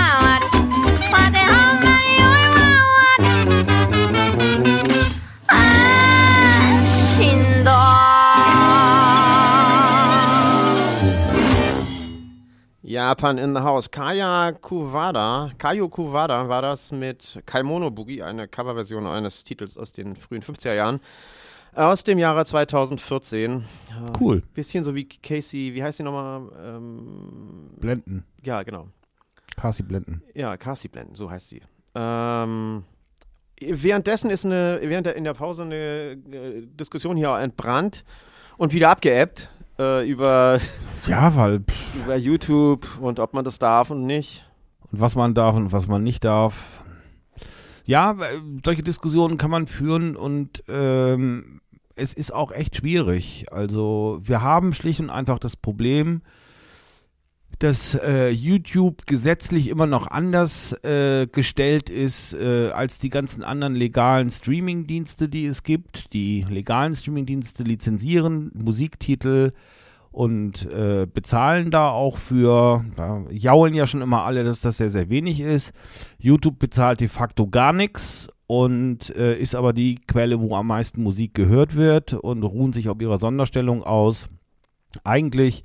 [13.10, 13.90] Japan in the House.
[13.90, 20.14] Kaya Kuwada, Kayo Kuwada war das mit Kaimono Boogie, eine Coverversion eines Titels aus den
[20.14, 21.00] frühen 50er Jahren.
[21.74, 23.64] Aus dem Jahre 2014.
[24.20, 24.44] Cool.
[24.54, 26.52] Bisschen so wie Casey, wie heißt die nochmal?
[26.64, 28.24] Ähm, Blenden.
[28.44, 28.86] ja, genau.
[29.56, 30.22] Kasi Blenden.
[30.32, 31.62] Ja, Casey Blenden, so heißt sie.
[31.96, 32.84] Ähm,
[33.60, 38.04] währenddessen ist eine, während der, in der Pause eine äh, Diskussion hier entbrannt
[38.56, 39.48] und wieder abgeebbt
[39.80, 40.58] äh, über,
[41.06, 41.60] Ja, weil.
[41.60, 44.44] Pff, über YouTube und ob man das darf und nicht.
[44.92, 46.84] und was man darf und was man nicht darf.
[47.84, 51.60] Ja, äh, solche Diskussionen kann man führen und ähm,
[51.96, 53.46] es ist auch echt schwierig.
[53.50, 56.22] Also wir haben schlicht und einfach das Problem,
[57.60, 63.74] dass äh, YouTube gesetzlich immer noch anders äh, gestellt ist äh, als die ganzen anderen
[63.74, 66.14] legalen Streaming-Dienste, die es gibt.
[66.14, 69.52] Die legalen Streaming-Dienste lizenzieren Musiktitel
[70.10, 74.90] und äh, bezahlen da auch für, da jaulen ja schon immer alle, dass das sehr,
[74.90, 75.72] sehr wenig ist.
[76.18, 81.02] YouTube bezahlt de facto gar nichts und äh, ist aber die Quelle, wo am meisten
[81.02, 84.30] Musik gehört wird und ruhen sich auf ihrer Sonderstellung aus.
[85.04, 85.62] Eigentlich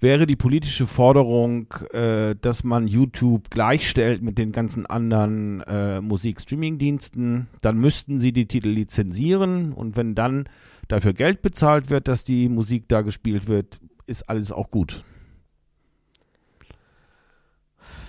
[0.00, 7.48] wäre die politische Forderung, äh, dass man YouTube gleichstellt mit den ganzen anderen äh, Musikstreaming-Diensten.
[7.60, 10.48] Dann müssten sie die Titel lizenzieren und wenn dann
[10.88, 15.04] dafür Geld bezahlt wird, dass die Musik da gespielt wird, ist alles auch gut.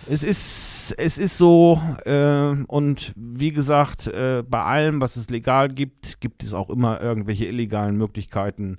[0.10, 5.70] Es ist, es ist so, äh, und wie gesagt, äh, bei allem, was es legal
[5.70, 8.78] gibt, gibt es auch immer irgendwelche illegalen Möglichkeiten,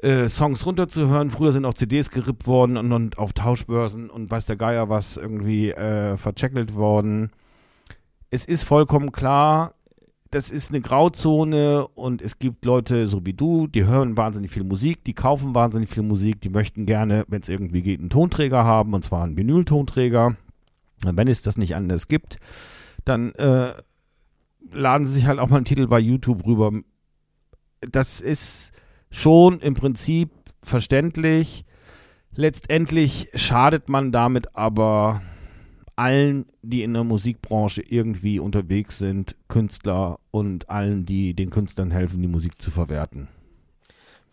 [0.00, 1.30] äh, Songs runterzuhören.
[1.30, 5.16] Früher sind auch CDs gerippt worden und, und auf Tauschbörsen und weiß der Geier was
[5.16, 7.30] irgendwie äh, vercheckelt worden.
[8.30, 9.74] Es ist vollkommen klar,
[10.30, 14.64] das ist eine Grauzone und es gibt Leute so wie du, die hören wahnsinnig viel
[14.64, 18.64] Musik, die kaufen wahnsinnig viel Musik, die möchten gerne, wenn es irgendwie geht, einen Tonträger
[18.64, 20.36] haben und zwar einen Vinyltonträger.
[21.04, 22.38] Wenn es das nicht anders gibt,
[23.04, 23.72] dann äh,
[24.70, 26.72] laden sie sich halt auch mal einen Titel bei YouTube rüber.
[27.80, 28.72] Das ist
[29.12, 30.30] schon im Prinzip
[30.62, 31.64] verständlich.
[32.34, 35.22] Letztendlich schadet man damit aber
[35.94, 42.22] allen, die in der Musikbranche irgendwie unterwegs sind, Künstler und allen, die den Künstlern helfen,
[42.22, 43.28] die Musik zu verwerten.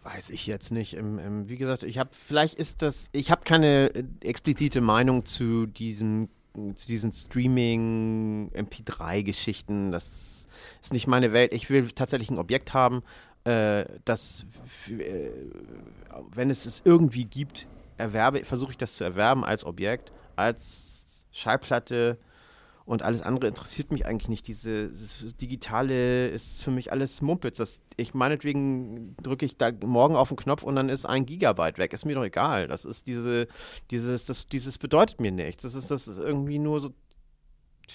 [0.03, 0.95] Weiß ich jetzt nicht.
[0.95, 5.25] Ähm, ähm, wie gesagt, ich habe vielleicht ist das, ich habe keine äh, explizite Meinung
[5.25, 6.29] zu diesem
[6.75, 9.91] zu diesen Streaming MP3-Geschichten.
[9.91, 10.47] Das
[10.81, 11.53] ist nicht meine Welt.
[11.53, 13.03] Ich will tatsächlich ein Objekt haben,
[13.43, 14.45] äh, das,
[14.89, 15.31] äh,
[16.31, 17.67] wenn es es irgendwie gibt,
[17.97, 22.17] erwerbe, versuche ich das zu erwerben als Objekt, als Schallplatte
[22.89, 24.47] und alles andere interessiert mich eigentlich nicht.
[24.47, 24.89] Diese
[25.39, 27.57] Digitale ist für mich alles Mumpitz.
[27.57, 31.77] Das, ich meinetwegen drücke ich da morgen auf den Knopf und dann ist ein Gigabyte
[31.77, 31.93] weg.
[31.93, 32.67] Ist mir doch egal.
[32.67, 33.47] Das ist diese,
[33.91, 35.61] dieses, das, dieses bedeutet mir nichts.
[35.61, 36.89] Das ist, das ist irgendwie nur so,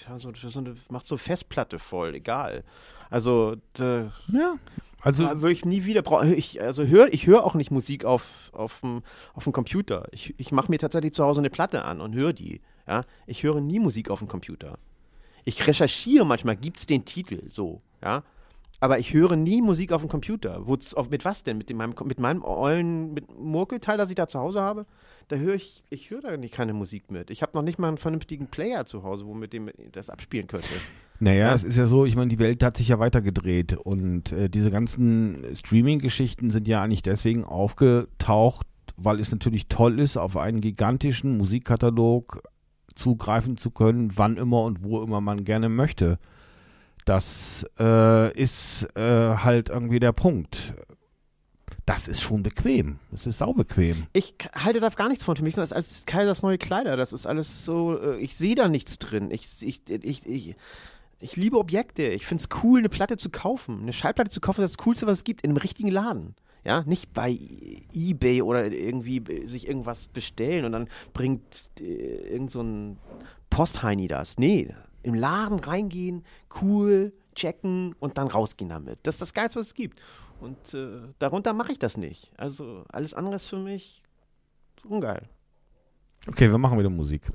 [0.07, 2.63] ja, so, so eine, macht so Festplatte voll, egal.
[3.09, 4.55] Also, ja.
[5.01, 6.33] Also würde ich nie wieder brauchen.
[6.33, 10.07] Ich, also höre, ich höre auch nicht Musik auf, auf, dem, auf dem Computer.
[10.11, 12.61] Ich, ich mache mir tatsächlich zu Hause eine Platte an und höre die.
[12.87, 13.03] Ja?
[13.27, 14.77] Ich höre nie Musik auf dem Computer.
[15.43, 18.23] Ich recherchiere manchmal, gibt es den Titel so, ja.
[18.79, 20.63] Aber ich höre nie Musik auf dem Computer.
[20.67, 21.57] Auf, mit was denn?
[21.57, 24.85] Mit, dem, meinem, mit meinem ollen mit Murkelteil, das ich da zu Hause habe?
[25.27, 27.29] Da höre ich, ich höre da nicht keine Musik mit.
[27.31, 30.67] Ich habe noch nicht mal einen vernünftigen Player zu Hause, womit dem das abspielen könnte.
[31.19, 34.49] Naja, es ist ja so, ich meine, die Welt hat sich ja weitergedreht und äh,
[34.49, 38.67] diese ganzen Streaming-Geschichten sind ja eigentlich deswegen aufgetaucht,
[38.97, 42.43] weil es natürlich toll ist, auf einen gigantischen Musikkatalog
[42.95, 46.19] zugreifen zu können, wann immer und wo immer man gerne möchte.
[47.05, 50.73] Das äh, ist äh, halt irgendwie der Punkt.
[51.85, 52.97] Das ist schon bequem.
[53.11, 54.07] Das ist saubequem.
[54.13, 55.35] Ich halte da gar nichts von.
[55.35, 56.97] Für mich das alles Kaisers neue Kleider.
[56.97, 59.29] Das ist alles so, äh, ich sehe da nichts drin.
[59.29, 60.55] Ich, ich, ich, ich,
[61.19, 62.07] ich liebe Objekte.
[62.07, 63.81] Ich finde es cool, eine Platte zu kaufen.
[63.83, 66.35] Eine Schallplatte zu kaufen, das ist das Coolste, was es gibt, in einem richtigen Laden.
[66.63, 67.37] Ja, nicht bei
[67.93, 72.97] eBay oder irgendwie sich irgendwas bestellen und dann bringt äh, irgend so ein
[73.51, 74.39] Postheini das.
[74.39, 74.73] Nee,
[75.05, 76.23] im Laden reingehen,
[76.61, 78.99] cool, checken und dann rausgehen damit.
[79.03, 80.01] Das ist das Geilste, was es gibt.
[80.39, 82.31] Und äh, darunter mache ich das nicht.
[82.37, 84.03] Also alles andere ist für mich
[84.83, 85.29] ungeil.
[86.27, 87.31] Okay, wir machen wieder Musik.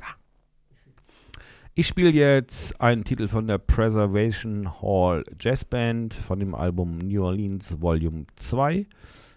[1.75, 7.25] Ich spiele jetzt einen Titel von der Preservation Hall Jazz Band von dem Album New
[7.25, 8.87] Orleans Volume 2.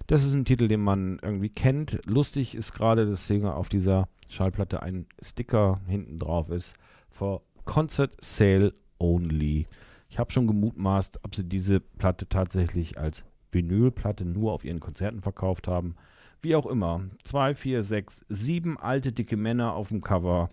[0.07, 1.99] Das ist ein Titel, den man irgendwie kennt.
[2.05, 6.73] Lustig ist gerade, dass auf dieser Schallplatte ein Sticker hinten drauf ist.
[7.09, 9.67] For Concert Sale Only.
[10.09, 15.21] Ich habe schon gemutmaßt, ob sie diese Platte tatsächlich als Vinylplatte nur auf ihren Konzerten
[15.21, 15.95] verkauft haben.
[16.41, 17.01] Wie auch immer.
[17.23, 20.49] Zwei, vier, sechs, sieben alte, dicke Männer auf dem Cover.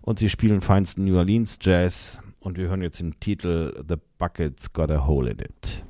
[0.00, 2.20] Und sie spielen feinsten New Orleans Jazz.
[2.40, 5.84] Und wir hören jetzt den Titel The Bucket's Got a Hole in It.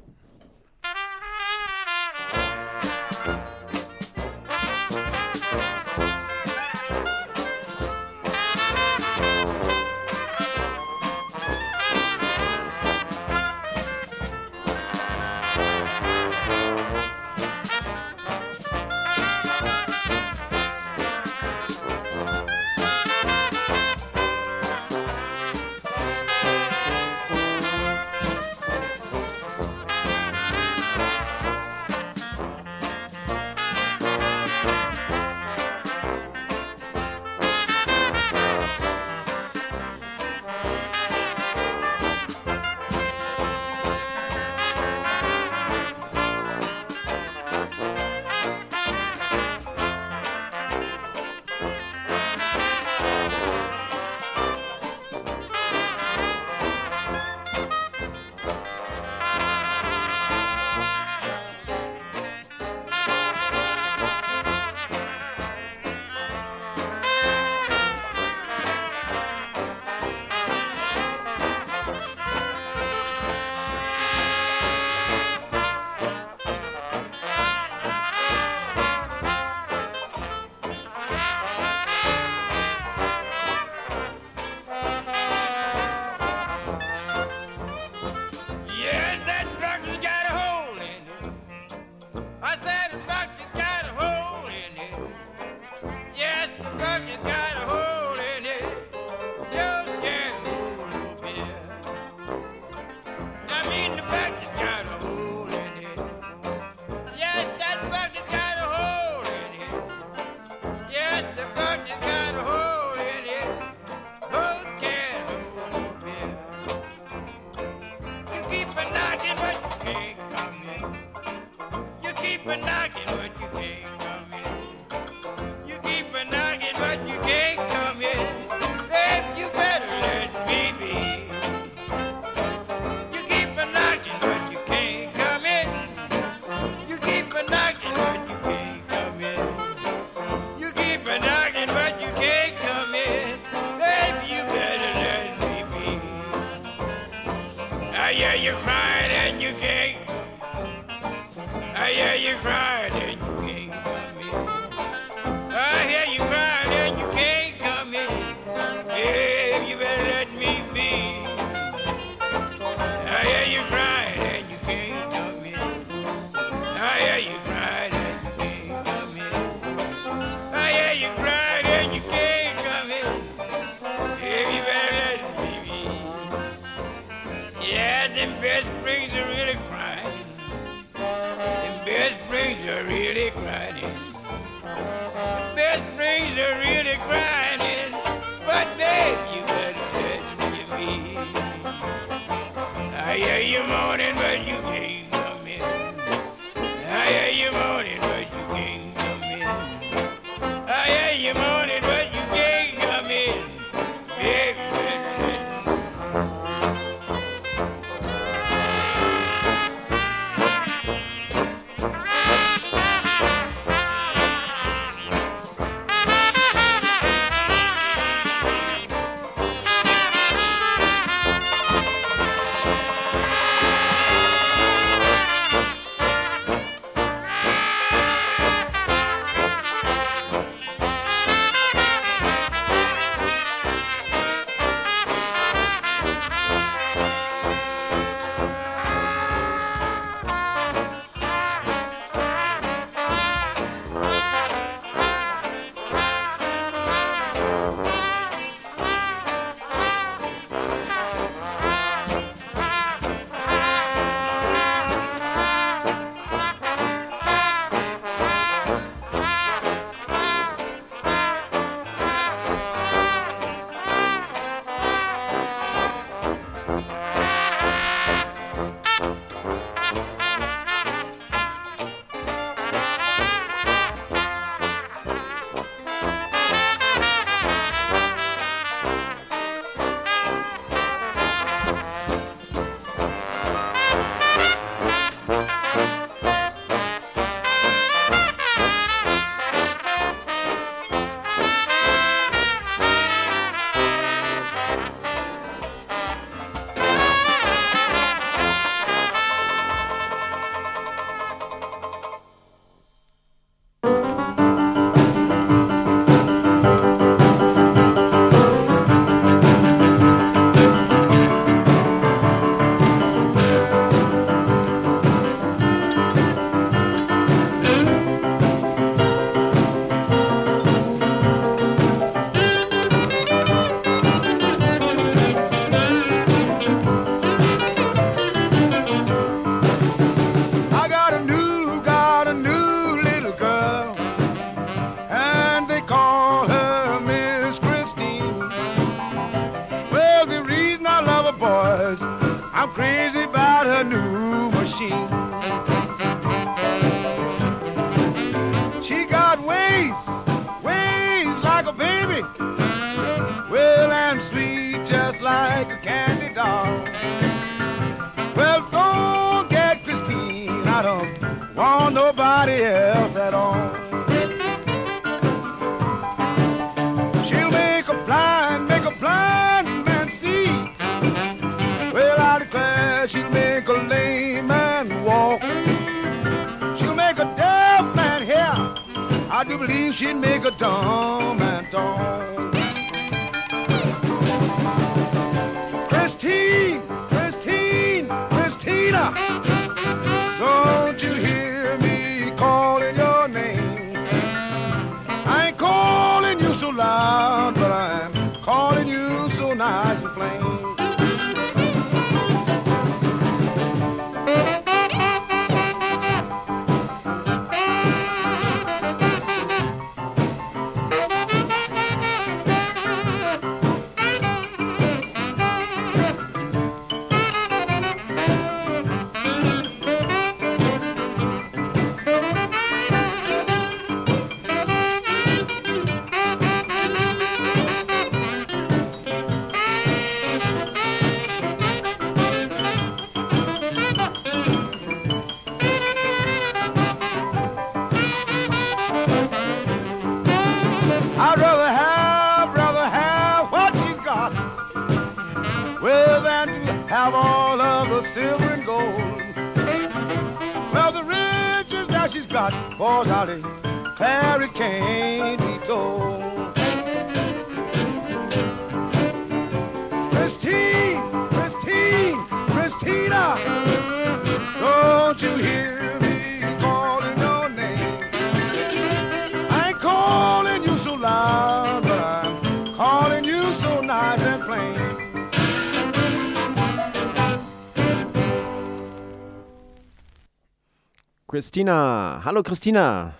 [481.54, 483.14] Christina, hallo Christina,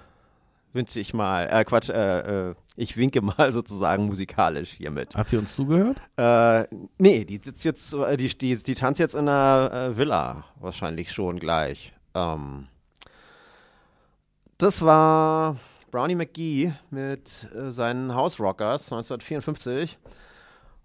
[0.73, 1.47] wünsche ich mal.
[1.49, 5.15] Äh, Quatsch, äh, äh, ich winke mal sozusagen musikalisch hiermit.
[5.15, 6.03] Hat sie uns zugehört?
[6.17, 6.67] Äh,
[6.99, 11.13] nee, die sitzt jetzt, äh, die, die, die tanzt jetzt in einer äh, Villa, wahrscheinlich
[11.13, 11.93] schon gleich.
[12.13, 12.67] Ähm,
[14.59, 15.55] das war
[15.93, 17.31] Brownie McGee mit
[17.69, 19.97] seinen House Rockers 1954.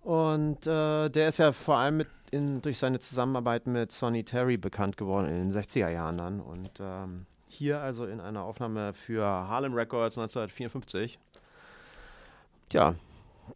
[0.01, 4.57] Und äh, der ist ja vor allem mit in, durch seine Zusammenarbeit mit Sonny Terry
[4.57, 6.41] bekannt geworden in den 60er Jahren dann.
[6.41, 7.25] Und ähm,
[7.59, 11.19] hier also in einer Aufnahme für Harlem Records 1954.
[12.69, 12.95] Tja,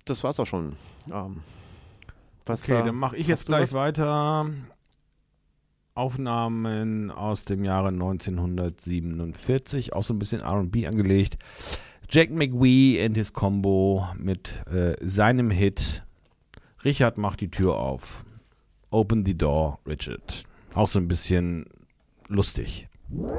[0.06, 0.76] das war's auch schon.
[1.12, 1.42] Ähm,
[2.46, 3.74] was Okay, da- dann mache ich jetzt gleich was?
[3.74, 4.50] weiter.
[5.96, 11.38] Aufnahmen aus dem Jahre 1947, auch so ein bisschen RB angelegt.
[12.10, 16.04] Jack McWee and his Combo mit äh, seinem Hit
[16.84, 18.26] Richard macht die Tür auf.
[18.92, 20.44] Open the door, Richard.
[20.74, 21.66] Auch so ein bisschen
[22.28, 22.88] lustig.
[23.14, 23.30] Open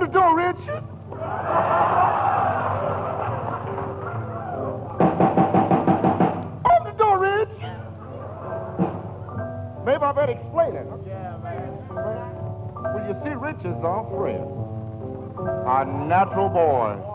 [0.00, 0.56] the door, Rich.
[6.64, 7.54] Open the door, Rich.
[9.86, 10.86] Maybe I better explain it.
[11.06, 11.70] Yeah, man.
[12.82, 14.44] Well, you see, Rich is our friend.
[15.68, 17.13] Our natural boy.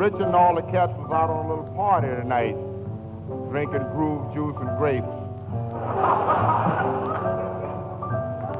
[0.00, 2.56] Rich and all the cats was out on a little party tonight,
[3.50, 5.04] drinking groove juice and grapes.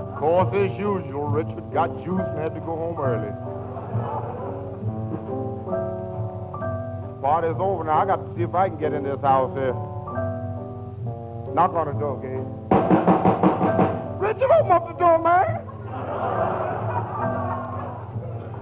[0.04, 3.32] Of course, as usual, Richard got juice and had to go home early.
[7.22, 8.00] Party's over now.
[8.00, 9.72] I got to see if I can get in this house here.
[11.54, 12.44] Knock on the door, Gabe.
[14.20, 15.64] Richard, open up the door, man.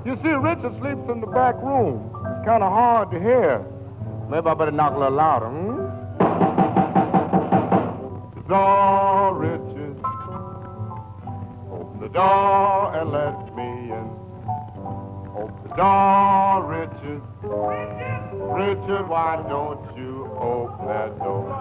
[0.07, 2.08] You see, Richard sleeps in the back room.
[2.49, 3.63] Kind of hard to hear.
[4.31, 5.85] Maybe I better knock a little louder, hmm?
[8.37, 10.01] The door, Richard.
[11.71, 14.11] Open the door and let me in.
[15.37, 17.21] Open the door, Richard.
[18.33, 21.53] Richard, why don't you open that door?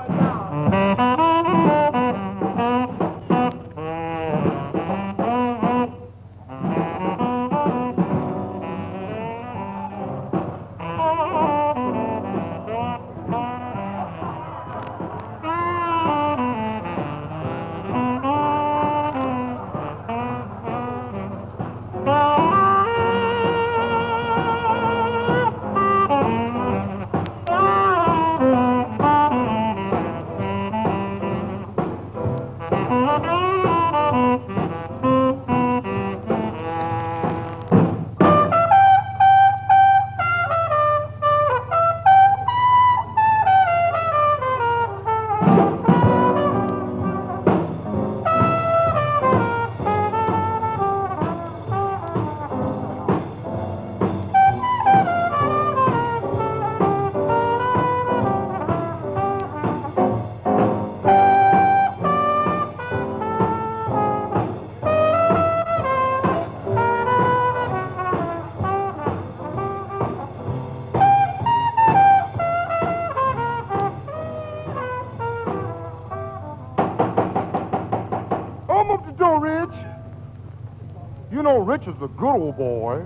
[82.00, 83.06] Know, Rich is a good old boy.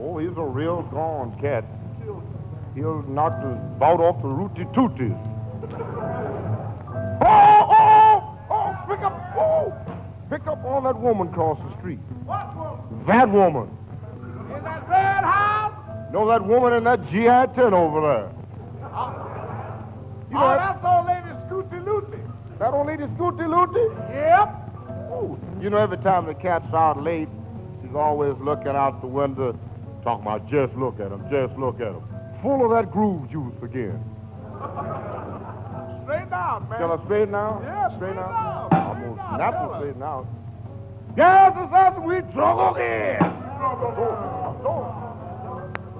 [0.00, 1.64] Oh, he's a real gone cat.
[2.74, 5.16] He'll knock the bout off the rooty tooties.
[7.22, 9.72] Oh, oh, oh, pick up, oh,
[10.30, 11.98] pick up on that woman across the street.
[12.24, 13.04] What woman?
[13.06, 13.68] That woman.
[14.56, 16.12] In that red house?
[16.12, 18.32] Know that woman in that GI tent over there?
[18.72, 22.22] You know oh, that- that's old lady Scooty Looty.
[22.58, 23.94] That old lady Scooty Looty?
[24.14, 25.62] Yep.
[25.62, 27.28] You know, every time the cat's out late,
[27.90, 29.58] she's always looking out the window,
[30.04, 32.02] talking about just look at him, just look at him.
[32.42, 33.98] Full of that groove juice again.
[36.04, 36.78] Straight straighten out, man.
[36.78, 37.62] Shall I straighten out?
[37.64, 38.72] Yeah, straighten out.
[38.72, 38.96] out.
[38.96, 40.26] Almost natural straighten out.
[41.16, 43.18] Yes, it's us, we struggle again.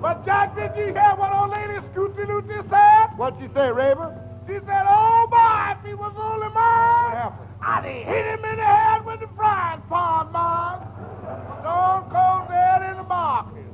[0.01, 3.19] But Jack, did you hear what old lady Scoochie Loochie said?
[3.19, 4.15] What'd she say, Raven?
[4.47, 9.05] She said, oh boy, if he was only mine, I'd hit him in the head
[9.05, 10.80] with the frying pan, man.
[12.11, 13.65] Stone dead in the market.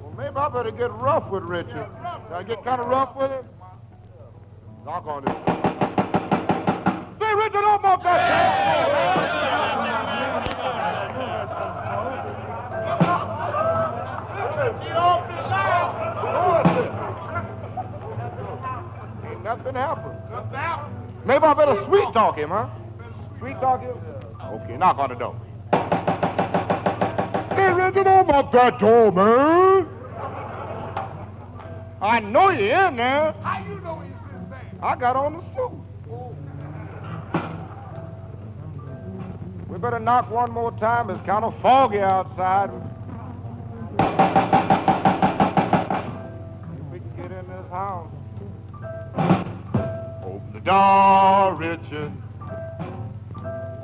[0.00, 1.86] Well, maybe I better get rough with Richard.
[2.26, 3.44] Should I get kind of rough with him?
[4.84, 5.34] Knock on this.
[7.18, 8.04] Say, Richard, open up
[19.30, 20.18] Ain't nothing happened.
[21.26, 22.68] Maybe I better sweet talk him, huh?
[23.38, 23.96] Sweet talk him?
[24.42, 25.36] Okay, knock on the door.
[27.68, 29.86] Hey, Richard, open that door, man.
[32.00, 33.34] I know you're in there.
[33.42, 34.72] How you know he's in there?
[34.82, 35.72] I got on the suit.
[39.68, 41.10] We better knock one more time.
[41.10, 42.70] It's kind of foggy outside.
[46.72, 48.08] If we can get in this house.
[50.24, 52.12] Open the door, Richard.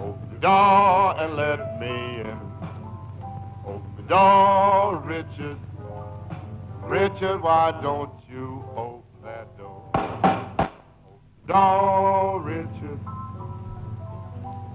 [0.01, 2.44] Open the door and let me in.
[4.09, 5.57] Door, Richard.
[6.83, 10.71] Richard, why don't you open that door?
[11.49, 13.01] Door, Richard.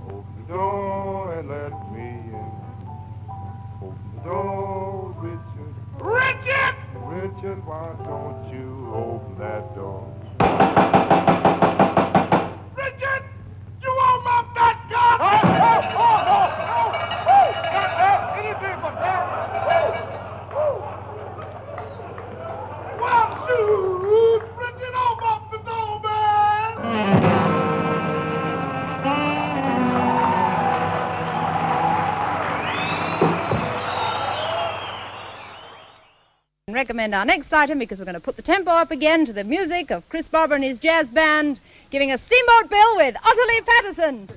[0.08, 2.52] Open the door and let me in.
[3.84, 5.76] Open the door, Richard.
[6.02, 6.76] Richard!
[7.06, 10.18] Richard, why don't you open that door?
[36.74, 39.43] Recommend our next item because we're going to put the tempo up again to the
[39.43, 41.59] music of Chris Barber and his jazz band,
[41.89, 44.30] giving us Steamboat Bill with Otterly Patterson.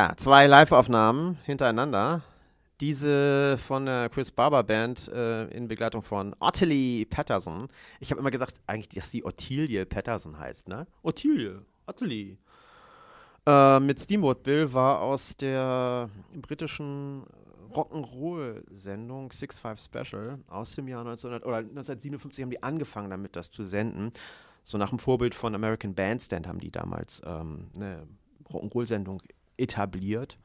[0.00, 2.22] Ja, zwei Live-Aufnahmen hintereinander.
[2.80, 7.68] Diese von der Chris Barber Band äh, in Begleitung von Ottilie Patterson.
[7.98, 10.86] Ich habe immer gesagt, eigentlich, dass sie Ottilie Patterson heißt, ne?
[11.02, 12.38] Ottilie, Ottilie.
[13.44, 17.24] Äh, mit Steamboat Bill war aus der britischen
[17.70, 23.50] Rock'n'Roll-Sendung Six Five Special aus dem Jahr 1900, oder 1957 haben die angefangen damit, das
[23.50, 24.12] zu senden.
[24.62, 28.08] So nach dem Vorbild von American Bandstand haben die damals ähm, eine
[28.50, 29.20] Rock'n'Roll-Sendung
[29.60, 30.38] etabliert.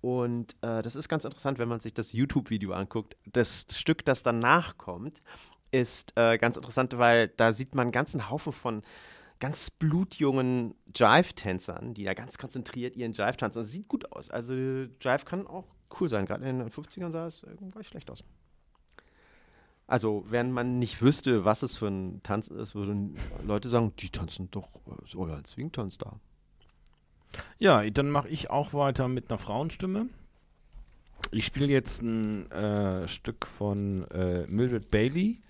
[0.00, 3.16] Und äh, das ist ganz interessant, wenn man sich das YouTube-Video anguckt.
[3.24, 5.22] Das Stück, das danach kommt,
[5.70, 8.82] ist äh, ganz interessant, weil da sieht man einen ganzen Haufen von
[9.40, 13.60] ganz blutjungen Jive-Tänzern, die da ganz konzentriert ihren Jive tanzen.
[13.60, 14.30] Das sieht gut aus.
[14.30, 15.64] Also Jive kann auch
[16.00, 16.26] cool sein.
[16.26, 18.24] Gerade in den 50ern sah es irgendwie schlecht aus.
[19.86, 24.08] Also, wenn man nicht wüsste, was es für ein Tanz ist, würden Leute sagen, die
[24.08, 26.20] tanzen doch äh, so ja, ein Swing-Tanz da.
[27.58, 30.06] Ja, dann mache ich auch weiter mit einer Frauenstimme.
[31.30, 35.40] Ich spiele jetzt ein äh, Stück von äh, Mildred Bailey,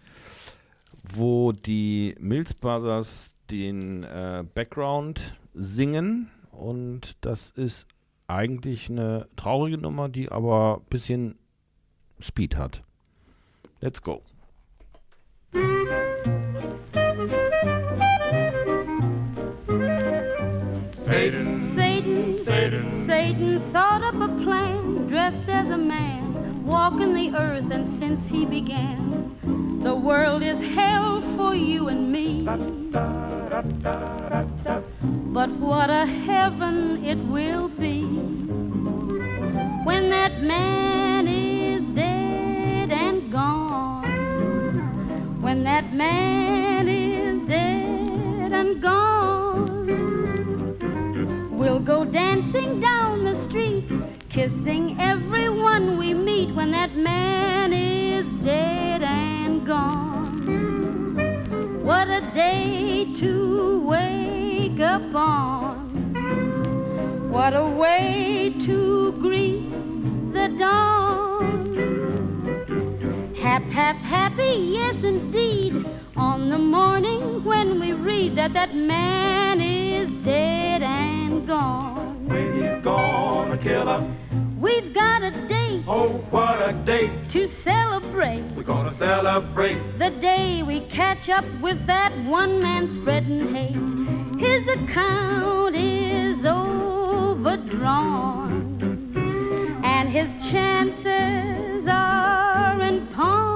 [1.03, 7.87] wo die Mills Brothers den äh, Background singen und das ist
[8.27, 11.39] eigentlich eine traurige Nummer, die aber ein bisschen
[12.21, 12.83] Speed hat.
[13.81, 14.23] Let's go.
[23.15, 28.45] Satan, thought up a plan, dressed as a man, walking the earth, and since he
[28.45, 29.31] began,
[29.85, 32.43] the world is hell for you and me.
[35.33, 38.03] But what a heaven it will be
[39.85, 44.03] when that man is dead and gone.
[45.41, 49.55] When that man is dead and gone.
[51.53, 53.04] We'll go dancing down
[54.35, 61.05] kissing everyone we meet when that man is dead and gone.
[61.85, 66.11] What a day to wake up on.
[67.31, 69.71] What a way to greet
[70.33, 71.77] the dawn.
[73.41, 80.11] Hap, hap, happy, yes indeed, on the morning when we read that that man is
[80.25, 82.27] dead and gone.
[82.27, 84.24] When he's gonna kill us.
[84.65, 85.85] We've got a date.
[85.87, 87.29] Oh, what a date.
[87.33, 88.41] To celebrate.
[88.57, 89.99] We're gonna celebrate.
[89.99, 93.77] The day we catch up with that one man spreading hate.
[94.41, 97.61] His account is overdrawn.
[99.85, 103.54] And his chances are in pawn.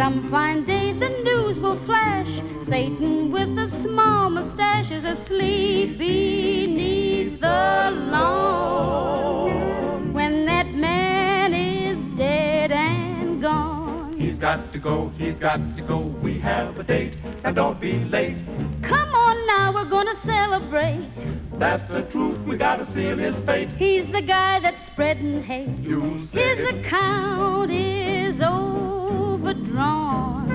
[0.00, 2.26] Some fine day the news will flash.
[2.66, 9.50] Satan with a small mustache is asleep beneath the lawn.
[10.14, 14.18] When that man is dead and gone.
[14.18, 15.98] He's got to go, he's got to go.
[15.98, 18.38] We have a date, and don't be late.
[18.80, 21.10] Come on now, we're gonna celebrate.
[21.58, 23.68] That's the truth, we gotta seal his fate.
[23.72, 25.78] He's the guy that's spreading hate.
[25.80, 28.40] You His account is
[29.50, 30.50] overdrawn.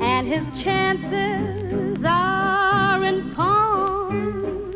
[0.00, 4.72] And his chances are in pawn.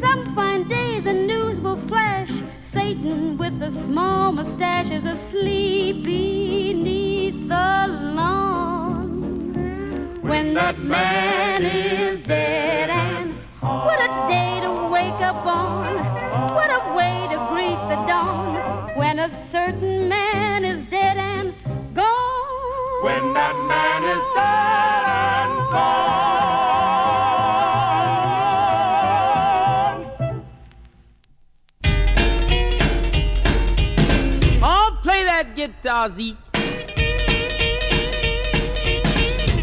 [0.00, 2.30] Some fine day the news will flash.
[2.72, 9.08] Satan with a small mustache is asleep beneath the lawn.
[10.22, 15.96] When that man is dead and what a day to wake up on.
[16.54, 18.90] What a way to greet the dawn.
[18.96, 19.95] When a certain
[24.38, 24.42] Oh,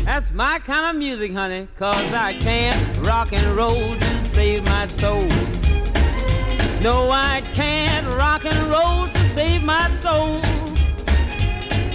[0.05, 4.87] That's my kind of music, honey, cause I can't rock and roll to save my
[4.87, 5.27] soul.
[6.81, 10.41] No, I can't rock and roll to save my soul.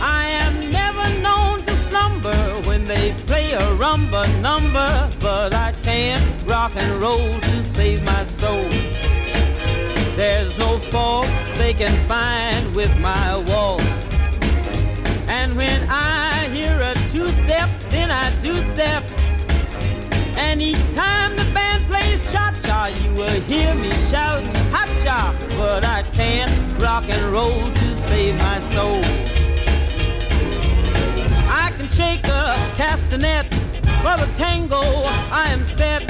[0.00, 1.47] I am never known
[2.68, 8.24] when they play a rumba number, but I can't rock and roll to save my
[8.24, 8.68] soul.
[10.16, 13.84] There's no faults they can find with my waltz.
[15.28, 19.04] And when I hear a two-step, then I do-step.
[20.36, 25.34] And each time the band plays cha-cha, you will hear me shout ha-cha.
[25.56, 29.27] But I can't rock and roll to save my soul.
[31.78, 33.44] I can shake a castanet
[34.02, 34.80] for the tango
[35.30, 36.02] I am set.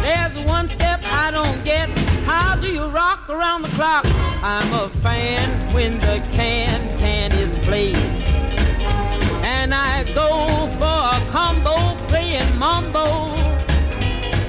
[0.00, 1.90] There's one step I don't get.
[2.24, 4.06] How do you rock around the clock?
[4.42, 7.96] I'm a fan when the can can is played.
[9.44, 13.28] And I go for a combo playing mambo.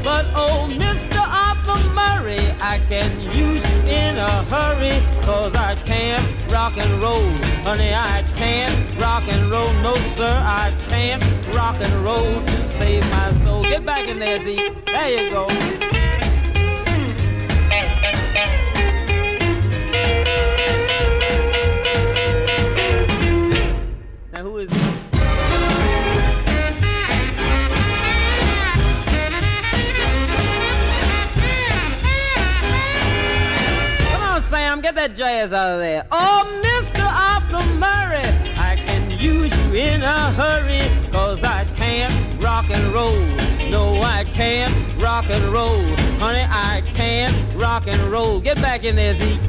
[0.06, 1.10] But oh, Mr.
[1.72, 5.02] Arthur Murray, I can use you in a hurry.
[5.23, 7.30] Cause I can't rock and roll.
[7.64, 9.72] Honey, I can't rock and roll.
[9.81, 11.23] No, sir, I can't
[11.56, 13.64] rock and roll to save my soul.
[13.64, 14.69] Get back in there, Z.
[14.85, 16.01] There you go.
[34.91, 36.05] Get that jazz out of there.
[36.11, 37.05] Oh, Mr.
[37.05, 38.27] Arthur Murray,
[38.57, 42.13] I can use you in a hurry, cause I can't
[42.43, 43.18] rock and roll.
[43.69, 45.81] No, I can't rock and roll.
[46.19, 48.41] Honey, I can't rock and roll.
[48.41, 49.39] Get back in there, Zeke.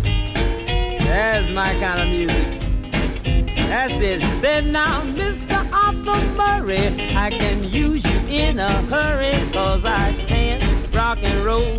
[1.01, 3.56] That's my kind of music.
[3.66, 4.20] That's it.
[4.40, 5.59] Said now, Mr.
[5.73, 10.62] Arthur Murray, I can use you in a hurry, cause I can't
[10.94, 11.78] rock and roll.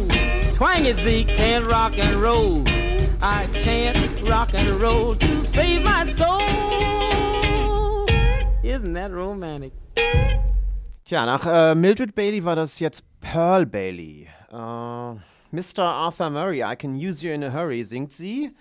[0.56, 2.66] Twang it, Zeke, can't rock and roll.
[3.26, 6.42] I can't rock and roll to save my soul.
[8.62, 9.72] Isn't that romantic?
[11.06, 14.28] Tja, nach äh, Mildred Bailey war das jetzt Pearl Bailey.
[14.52, 15.84] Äh, Mr.
[15.84, 18.52] Arthur Murray, I can use you in a hurry, singt sie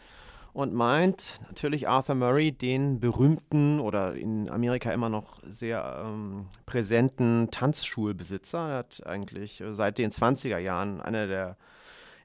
[0.53, 7.51] und meint natürlich Arthur Murray, den berühmten oder in Amerika immer noch sehr ähm, präsenten
[7.51, 8.71] Tanzschulbesitzer.
[8.71, 11.57] Er hat eigentlich äh, seit den 20er Jahren eine der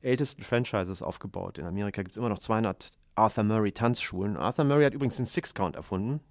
[0.02, 1.58] ältesten Franchises aufgebaut.
[1.58, 4.38] In Amerika gibt es immer noch 200 Arthur Murray Tanzschulen.
[4.38, 6.22] Arthur Murray hat übrigens den Six Count erfunden,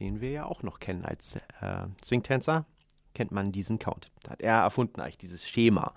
[0.00, 2.66] den wir ja auch noch kennen als äh, Swing-Tänzer.
[3.14, 4.10] Kennt man diesen Count.
[4.22, 5.94] Da hat er erfunden eigentlich dieses Schema.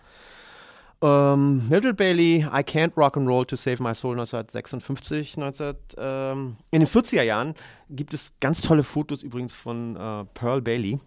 [1.03, 6.57] Ähm, Mildred Bailey, I Can't Rock and Roll to Save My Soul 1956, 19, ähm,
[6.69, 7.55] in den 40er Jahren
[7.89, 10.99] gibt es ganz tolle Fotos übrigens von äh, Pearl Bailey.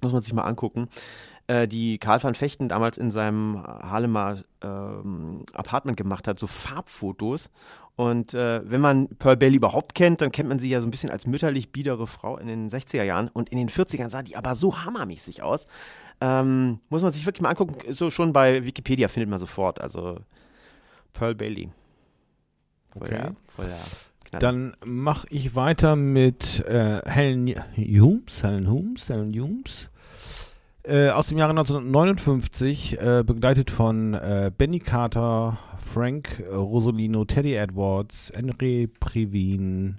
[0.00, 0.88] Muss man sich mal angucken.
[1.46, 7.50] Äh, die Karl van Fechten damals in seinem Harlemer ähm, Apartment gemacht hat, so Farbfotos.
[7.96, 10.90] Und äh, wenn man Pearl Bailey überhaupt kennt, dann kennt man sie ja so ein
[10.90, 13.28] bisschen als mütterlich biedere Frau in den 60er Jahren.
[13.28, 15.66] Und in den 40ern sah die aber so hammermäßig aus.
[16.20, 17.76] Ähm, muss man sich wirklich mal angucken.
[17.92, 19.80] So schon bei Wikipedia findet man sofort.
[19.80, 20.18] Also
[21.12, 21.68] Pearl Bailey.
[22.96, 23.16] Voll Okay.
[23.16, 23.78] der- voll der
[24.24, 24.40] Knaller.
[24.40, 29.90] Dann mache ich weiter mit äh, Helen Humes, Helen Humes, Helen Humes.
[30.86, 37.54] Äh, aus dem Jahre 1959, äh, begleitet von äh, Benny Carter, Frank äh, Rosolino, Teddy
[37.54, 39.98] Edwards, Henry Privin,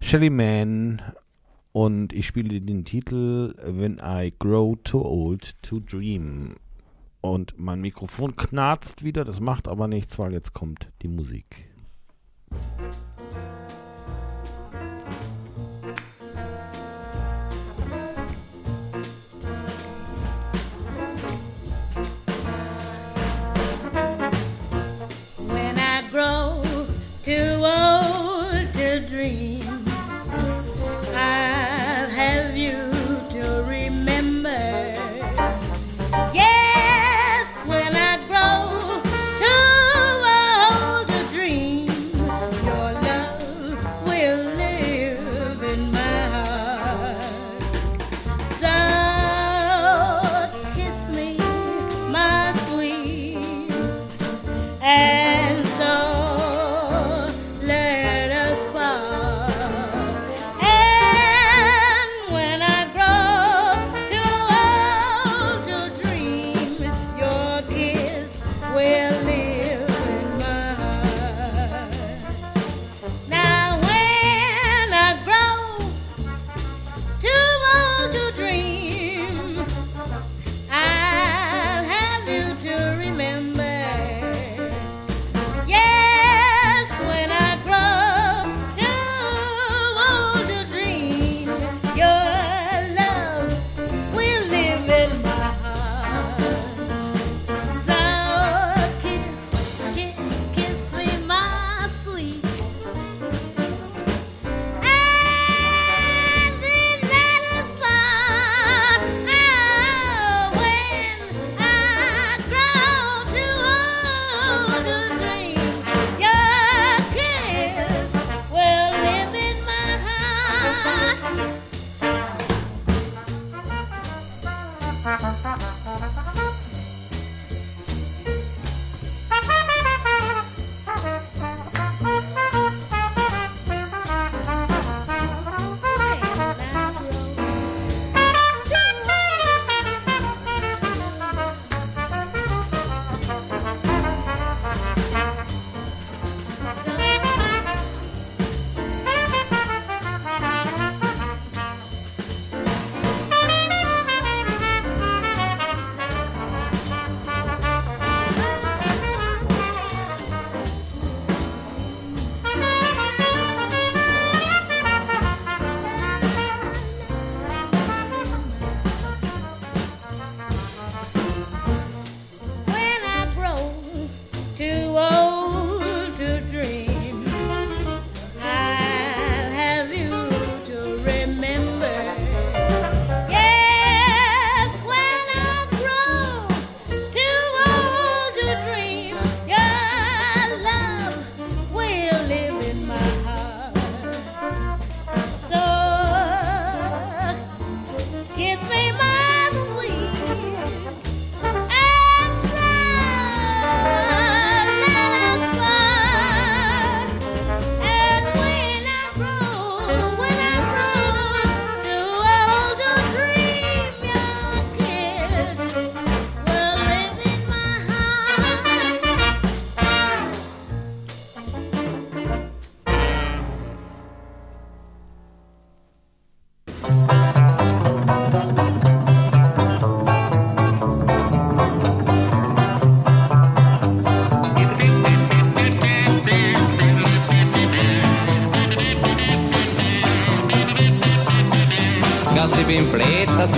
[0.00, 1.02] Shelly Mann
[1.72, 6.54] und ich spiele den Titel When I Grow Too Old to Dream.
[7.20, 11.68] Und mein Mikrofon knarzt wieder, das macht aber nichts, weil jetzt kommt die Musik.
[12.50, 13.13] When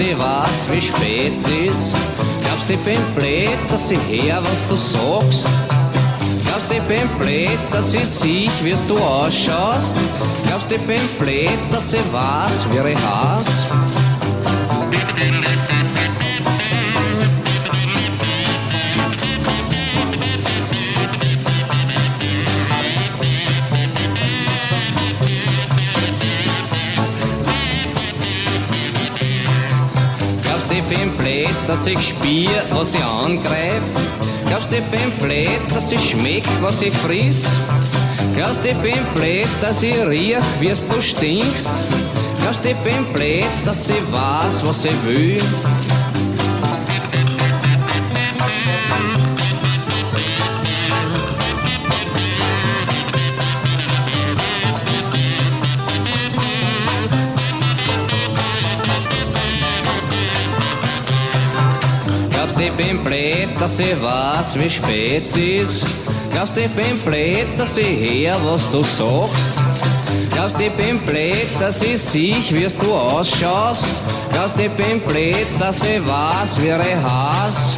[0.06, 1.94] ich weiß, wie spät es ist?
[2.42, 5.46] Glaubst ich bin blöd, dass ich her, was du sagst?
[6.44, 9.96] Glaubst ich bin blöd, dass ich sieh, wie du ausschaust?
[10.46, 13.95] Glaubst ich bin blöd, dass ich weiß, wie ich heiß?
[31.66, 33.82] Dass ich spiel, was ich angreif?
[34.46, 37.46] Glaubst ich bin blöd, dass ich schmeck, was ich friss?
[38.34, 41.72] Glaubst ich bin blöd, dass ich riech, wie du stinkst?
[42.42, 45.42] Glaubst ich bin blöd, dass ich weiß, was ich will?
[63.06, 65.86] Blöd, dass ich weiß, wie spät ist?
[66.32, 69.52] Glaubst ich bin blöd, dass ich her, was du sagst?
[70.32, 73.84] Glaubst ich bin blöd, dass ich sieh, wie du ausschaust?
[74.32, 77.76] Glaubst ich bin blöd, dass ich weiß, wie ich heiß?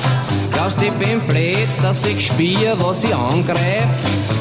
[0.53, 3.91] Glaubst ich bin blöd, dass ich spiel, was ich angreif?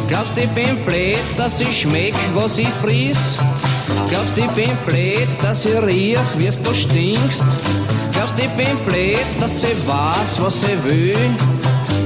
[0.08, 3.38] Glaubst ich bin blöd, dass ich schmeck, was ich friss?
[4.10, 7.46] Glaubst ich bin blöd, dass ich riech, wie du stinkst?
[8.38, 11.16] Glaubst ich bin blöd, dass ich weiß, was ich will?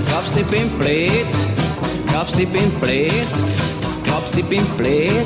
[0.07, 1.27] Glaubst ich bin blöd?
[2.07, 3.11] Glaubst ich bin blöd?
[4.05, 5.25] Glaubst ich bin blöd?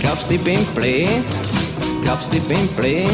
[0.00, 1.08] Glaubst ich bin blöd?
[2.02, 3.08] Glaubst ich bin blöd?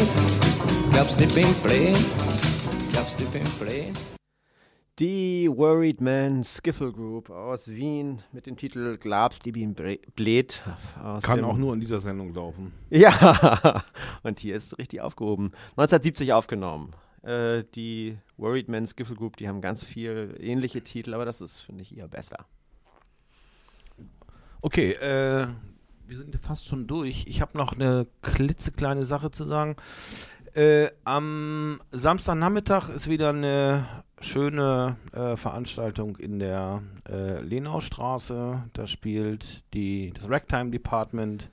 [0.91, 1.97] Glaubst ich bin blöd?
[2.91, 3.93] Glaubst ich bin blöd?
[4.99, 10.61] Die Worried Man Skiffle Group aus Wien mit dem Titel Glabst, die bin blöd.
[11.01, 12.73] aus Kann auch nur in dieser Sendung laufen.
[12.89, 13.83] Ja,
[14.23, 15.51] und hier ist es richtig aufgehoben.
[15.77, 16.91] 1970 aufgenommen.
[17.25, 21.59] Äh, die Worried Man Skiffle Group, die haben ganz viel ähnliche Titel, aber das ist,
[21.59, 22.45] finde ich, eher besser.
[24.61, 25.47] Okay, äh,
[26.07, 27.25] wir sind fast schon durch.
[27.27, 29.75] Ich habe noch eine klitzekleine Sache zu sagen.
[30.53, 33.87] Äh, am Samstagnachmittag ist wieder eine
[34.21, 38.63] schöne äh, Veranstaltung in der äh, Lenaustraße.
[38.71, 41.49] Da spielt die, das Ragtime Department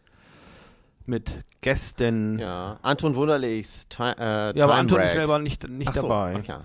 [1.06, 2.38] mit Gästen.
[2.38, 5.10] Ja, Anton Wunderlichs, Ti äh, Ja, aber Anton ist Rag.
[5.10, 6.36] selber nicht, nicht so, dabei.
[6.36, 6.56] okay.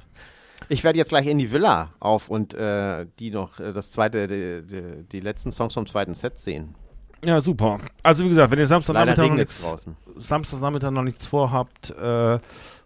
[0.69, 4.27] Ich werde jetzt gleich in die Villa auf und äh, die noch, äh, das zweite,
[4.27, 6.76] die, die, die letzten Songs vom zweiten Set sehen.
[7.23, 7.80] Ja, super.
[8.03, 9.65] Also wie gesagt, wenn ihr Samstagnachmittag noch, nichts.
[10.18, 12.39] Samstagnachmittag noch nichts vorhabt äh,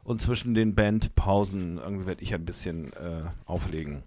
[0.04, 4.04] und zwischen den Bandpausen irgendwie werde ich ein bisschen äh, auflegen.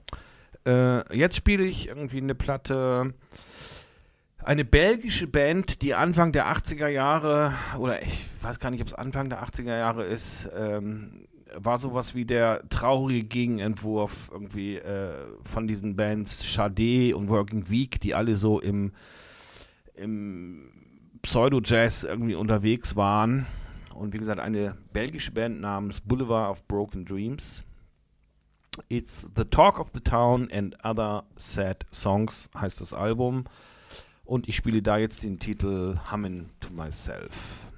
[0.67, 3.13] Äh, jetzt spiele ich irgendwie eine Platte,
[4.45, 8.95] eine belgische Band, die Anfang der 80er Jahre, oder ich weiß gar nicht, ob es
[8.95, 11.27] Anfang der 80er Jahre ist, ähm,
[11.57, 15.15] war sowas wie der traurige Gegenentwurf irgendwie äh,
[15.45, 18.93] von diesen Bands Sade und Working Week, die alle so im
[19.95, 20.71] im
[21.23, 23.47] Pseudo-Jazz irgendwie unterwegs waren.
[23.95, 27.63] Und wie gesagt, eine belgische Band namens Boulevard of Broken Dreams.
[28.89, 33.45] It's the Talk of the Town and Other Sad Songs heißt das Album.
[34.25, 37.71] Und ich spiele da jetzt den Titel Hummin' to Myself.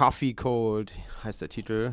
[0.00, 0.94] Coffee Cold
[1.24, 1.92] heißt der Titel.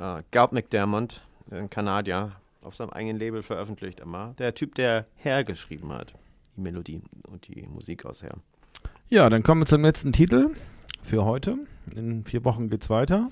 [0.00, 1.22] Äh, Galt McDermott,
[1.52, 2.32] ein Kanadier,
[2.62, 4.34] auf seinem eigenen Label veröffentlicht immer.
[4.38, 6.14] Der Typ, der Herr geschrieben hat.
[6.56, 7.00] Die Melodie
[7.30, 8.38] und die Musik aus Herr.
[9.08, 10.50] Ja, dann kommen wir zum letzten Titel
[11.00, 11.56] für heute.
[11.94, 13.28] In vier Wochen geht's weiter.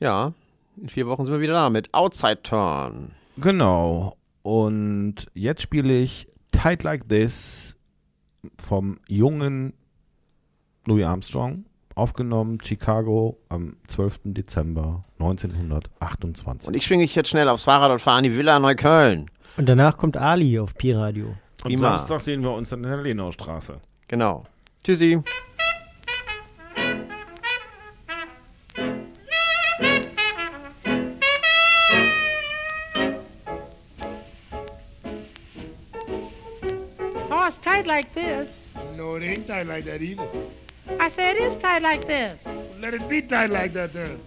[0.00, 0.34] Ja,
[0.76, 3.12] in vier Wochen sind wir wieder da mit Outside Turn.
[3.38, 4.18] Genau.
[4.42, 7.74] Und jetzt spiele ich Tight Like This
[8.58, 9.72] vom jungen
[10.84, 11.64] Louis Armstrong
[11.96, 14.20] Aufgenommen Chicago am 12.
[14.24, 16.66] Dezember 1928.
[16.66, 19.30] Und ich schwinge ich jetzt schnell aufs Fahrrad und fahre an die Villa Neukölln.
[19.56, 21.26] Und danach kommt Ali auf Pi-Radio.
[21.26, 21.96] Und Prima.
[21.96, 23.80] Samstag sehen wir uns dann in der Lenaustraße.
[24.08, 24.42] Genau.
[24.82, 25.22] Tschüssi.
[37.30, 38.50] Oh, it's tight like this.
[38.96, 40.26] No, it ain't tight like that either.
[40.88, 42.38] I said it is tight like this.
[42.80, 44.20] Let it be tight like that then.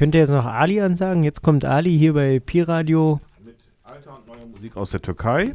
[0.00, 1.24] Ich könnte jetzt noch Ali ansagen.
[1.24, 3.20] Jetzt kommt Ali hier bei Pi-Radio.
[3.84, 5.54] Alter und neue Musik aus der Türkei.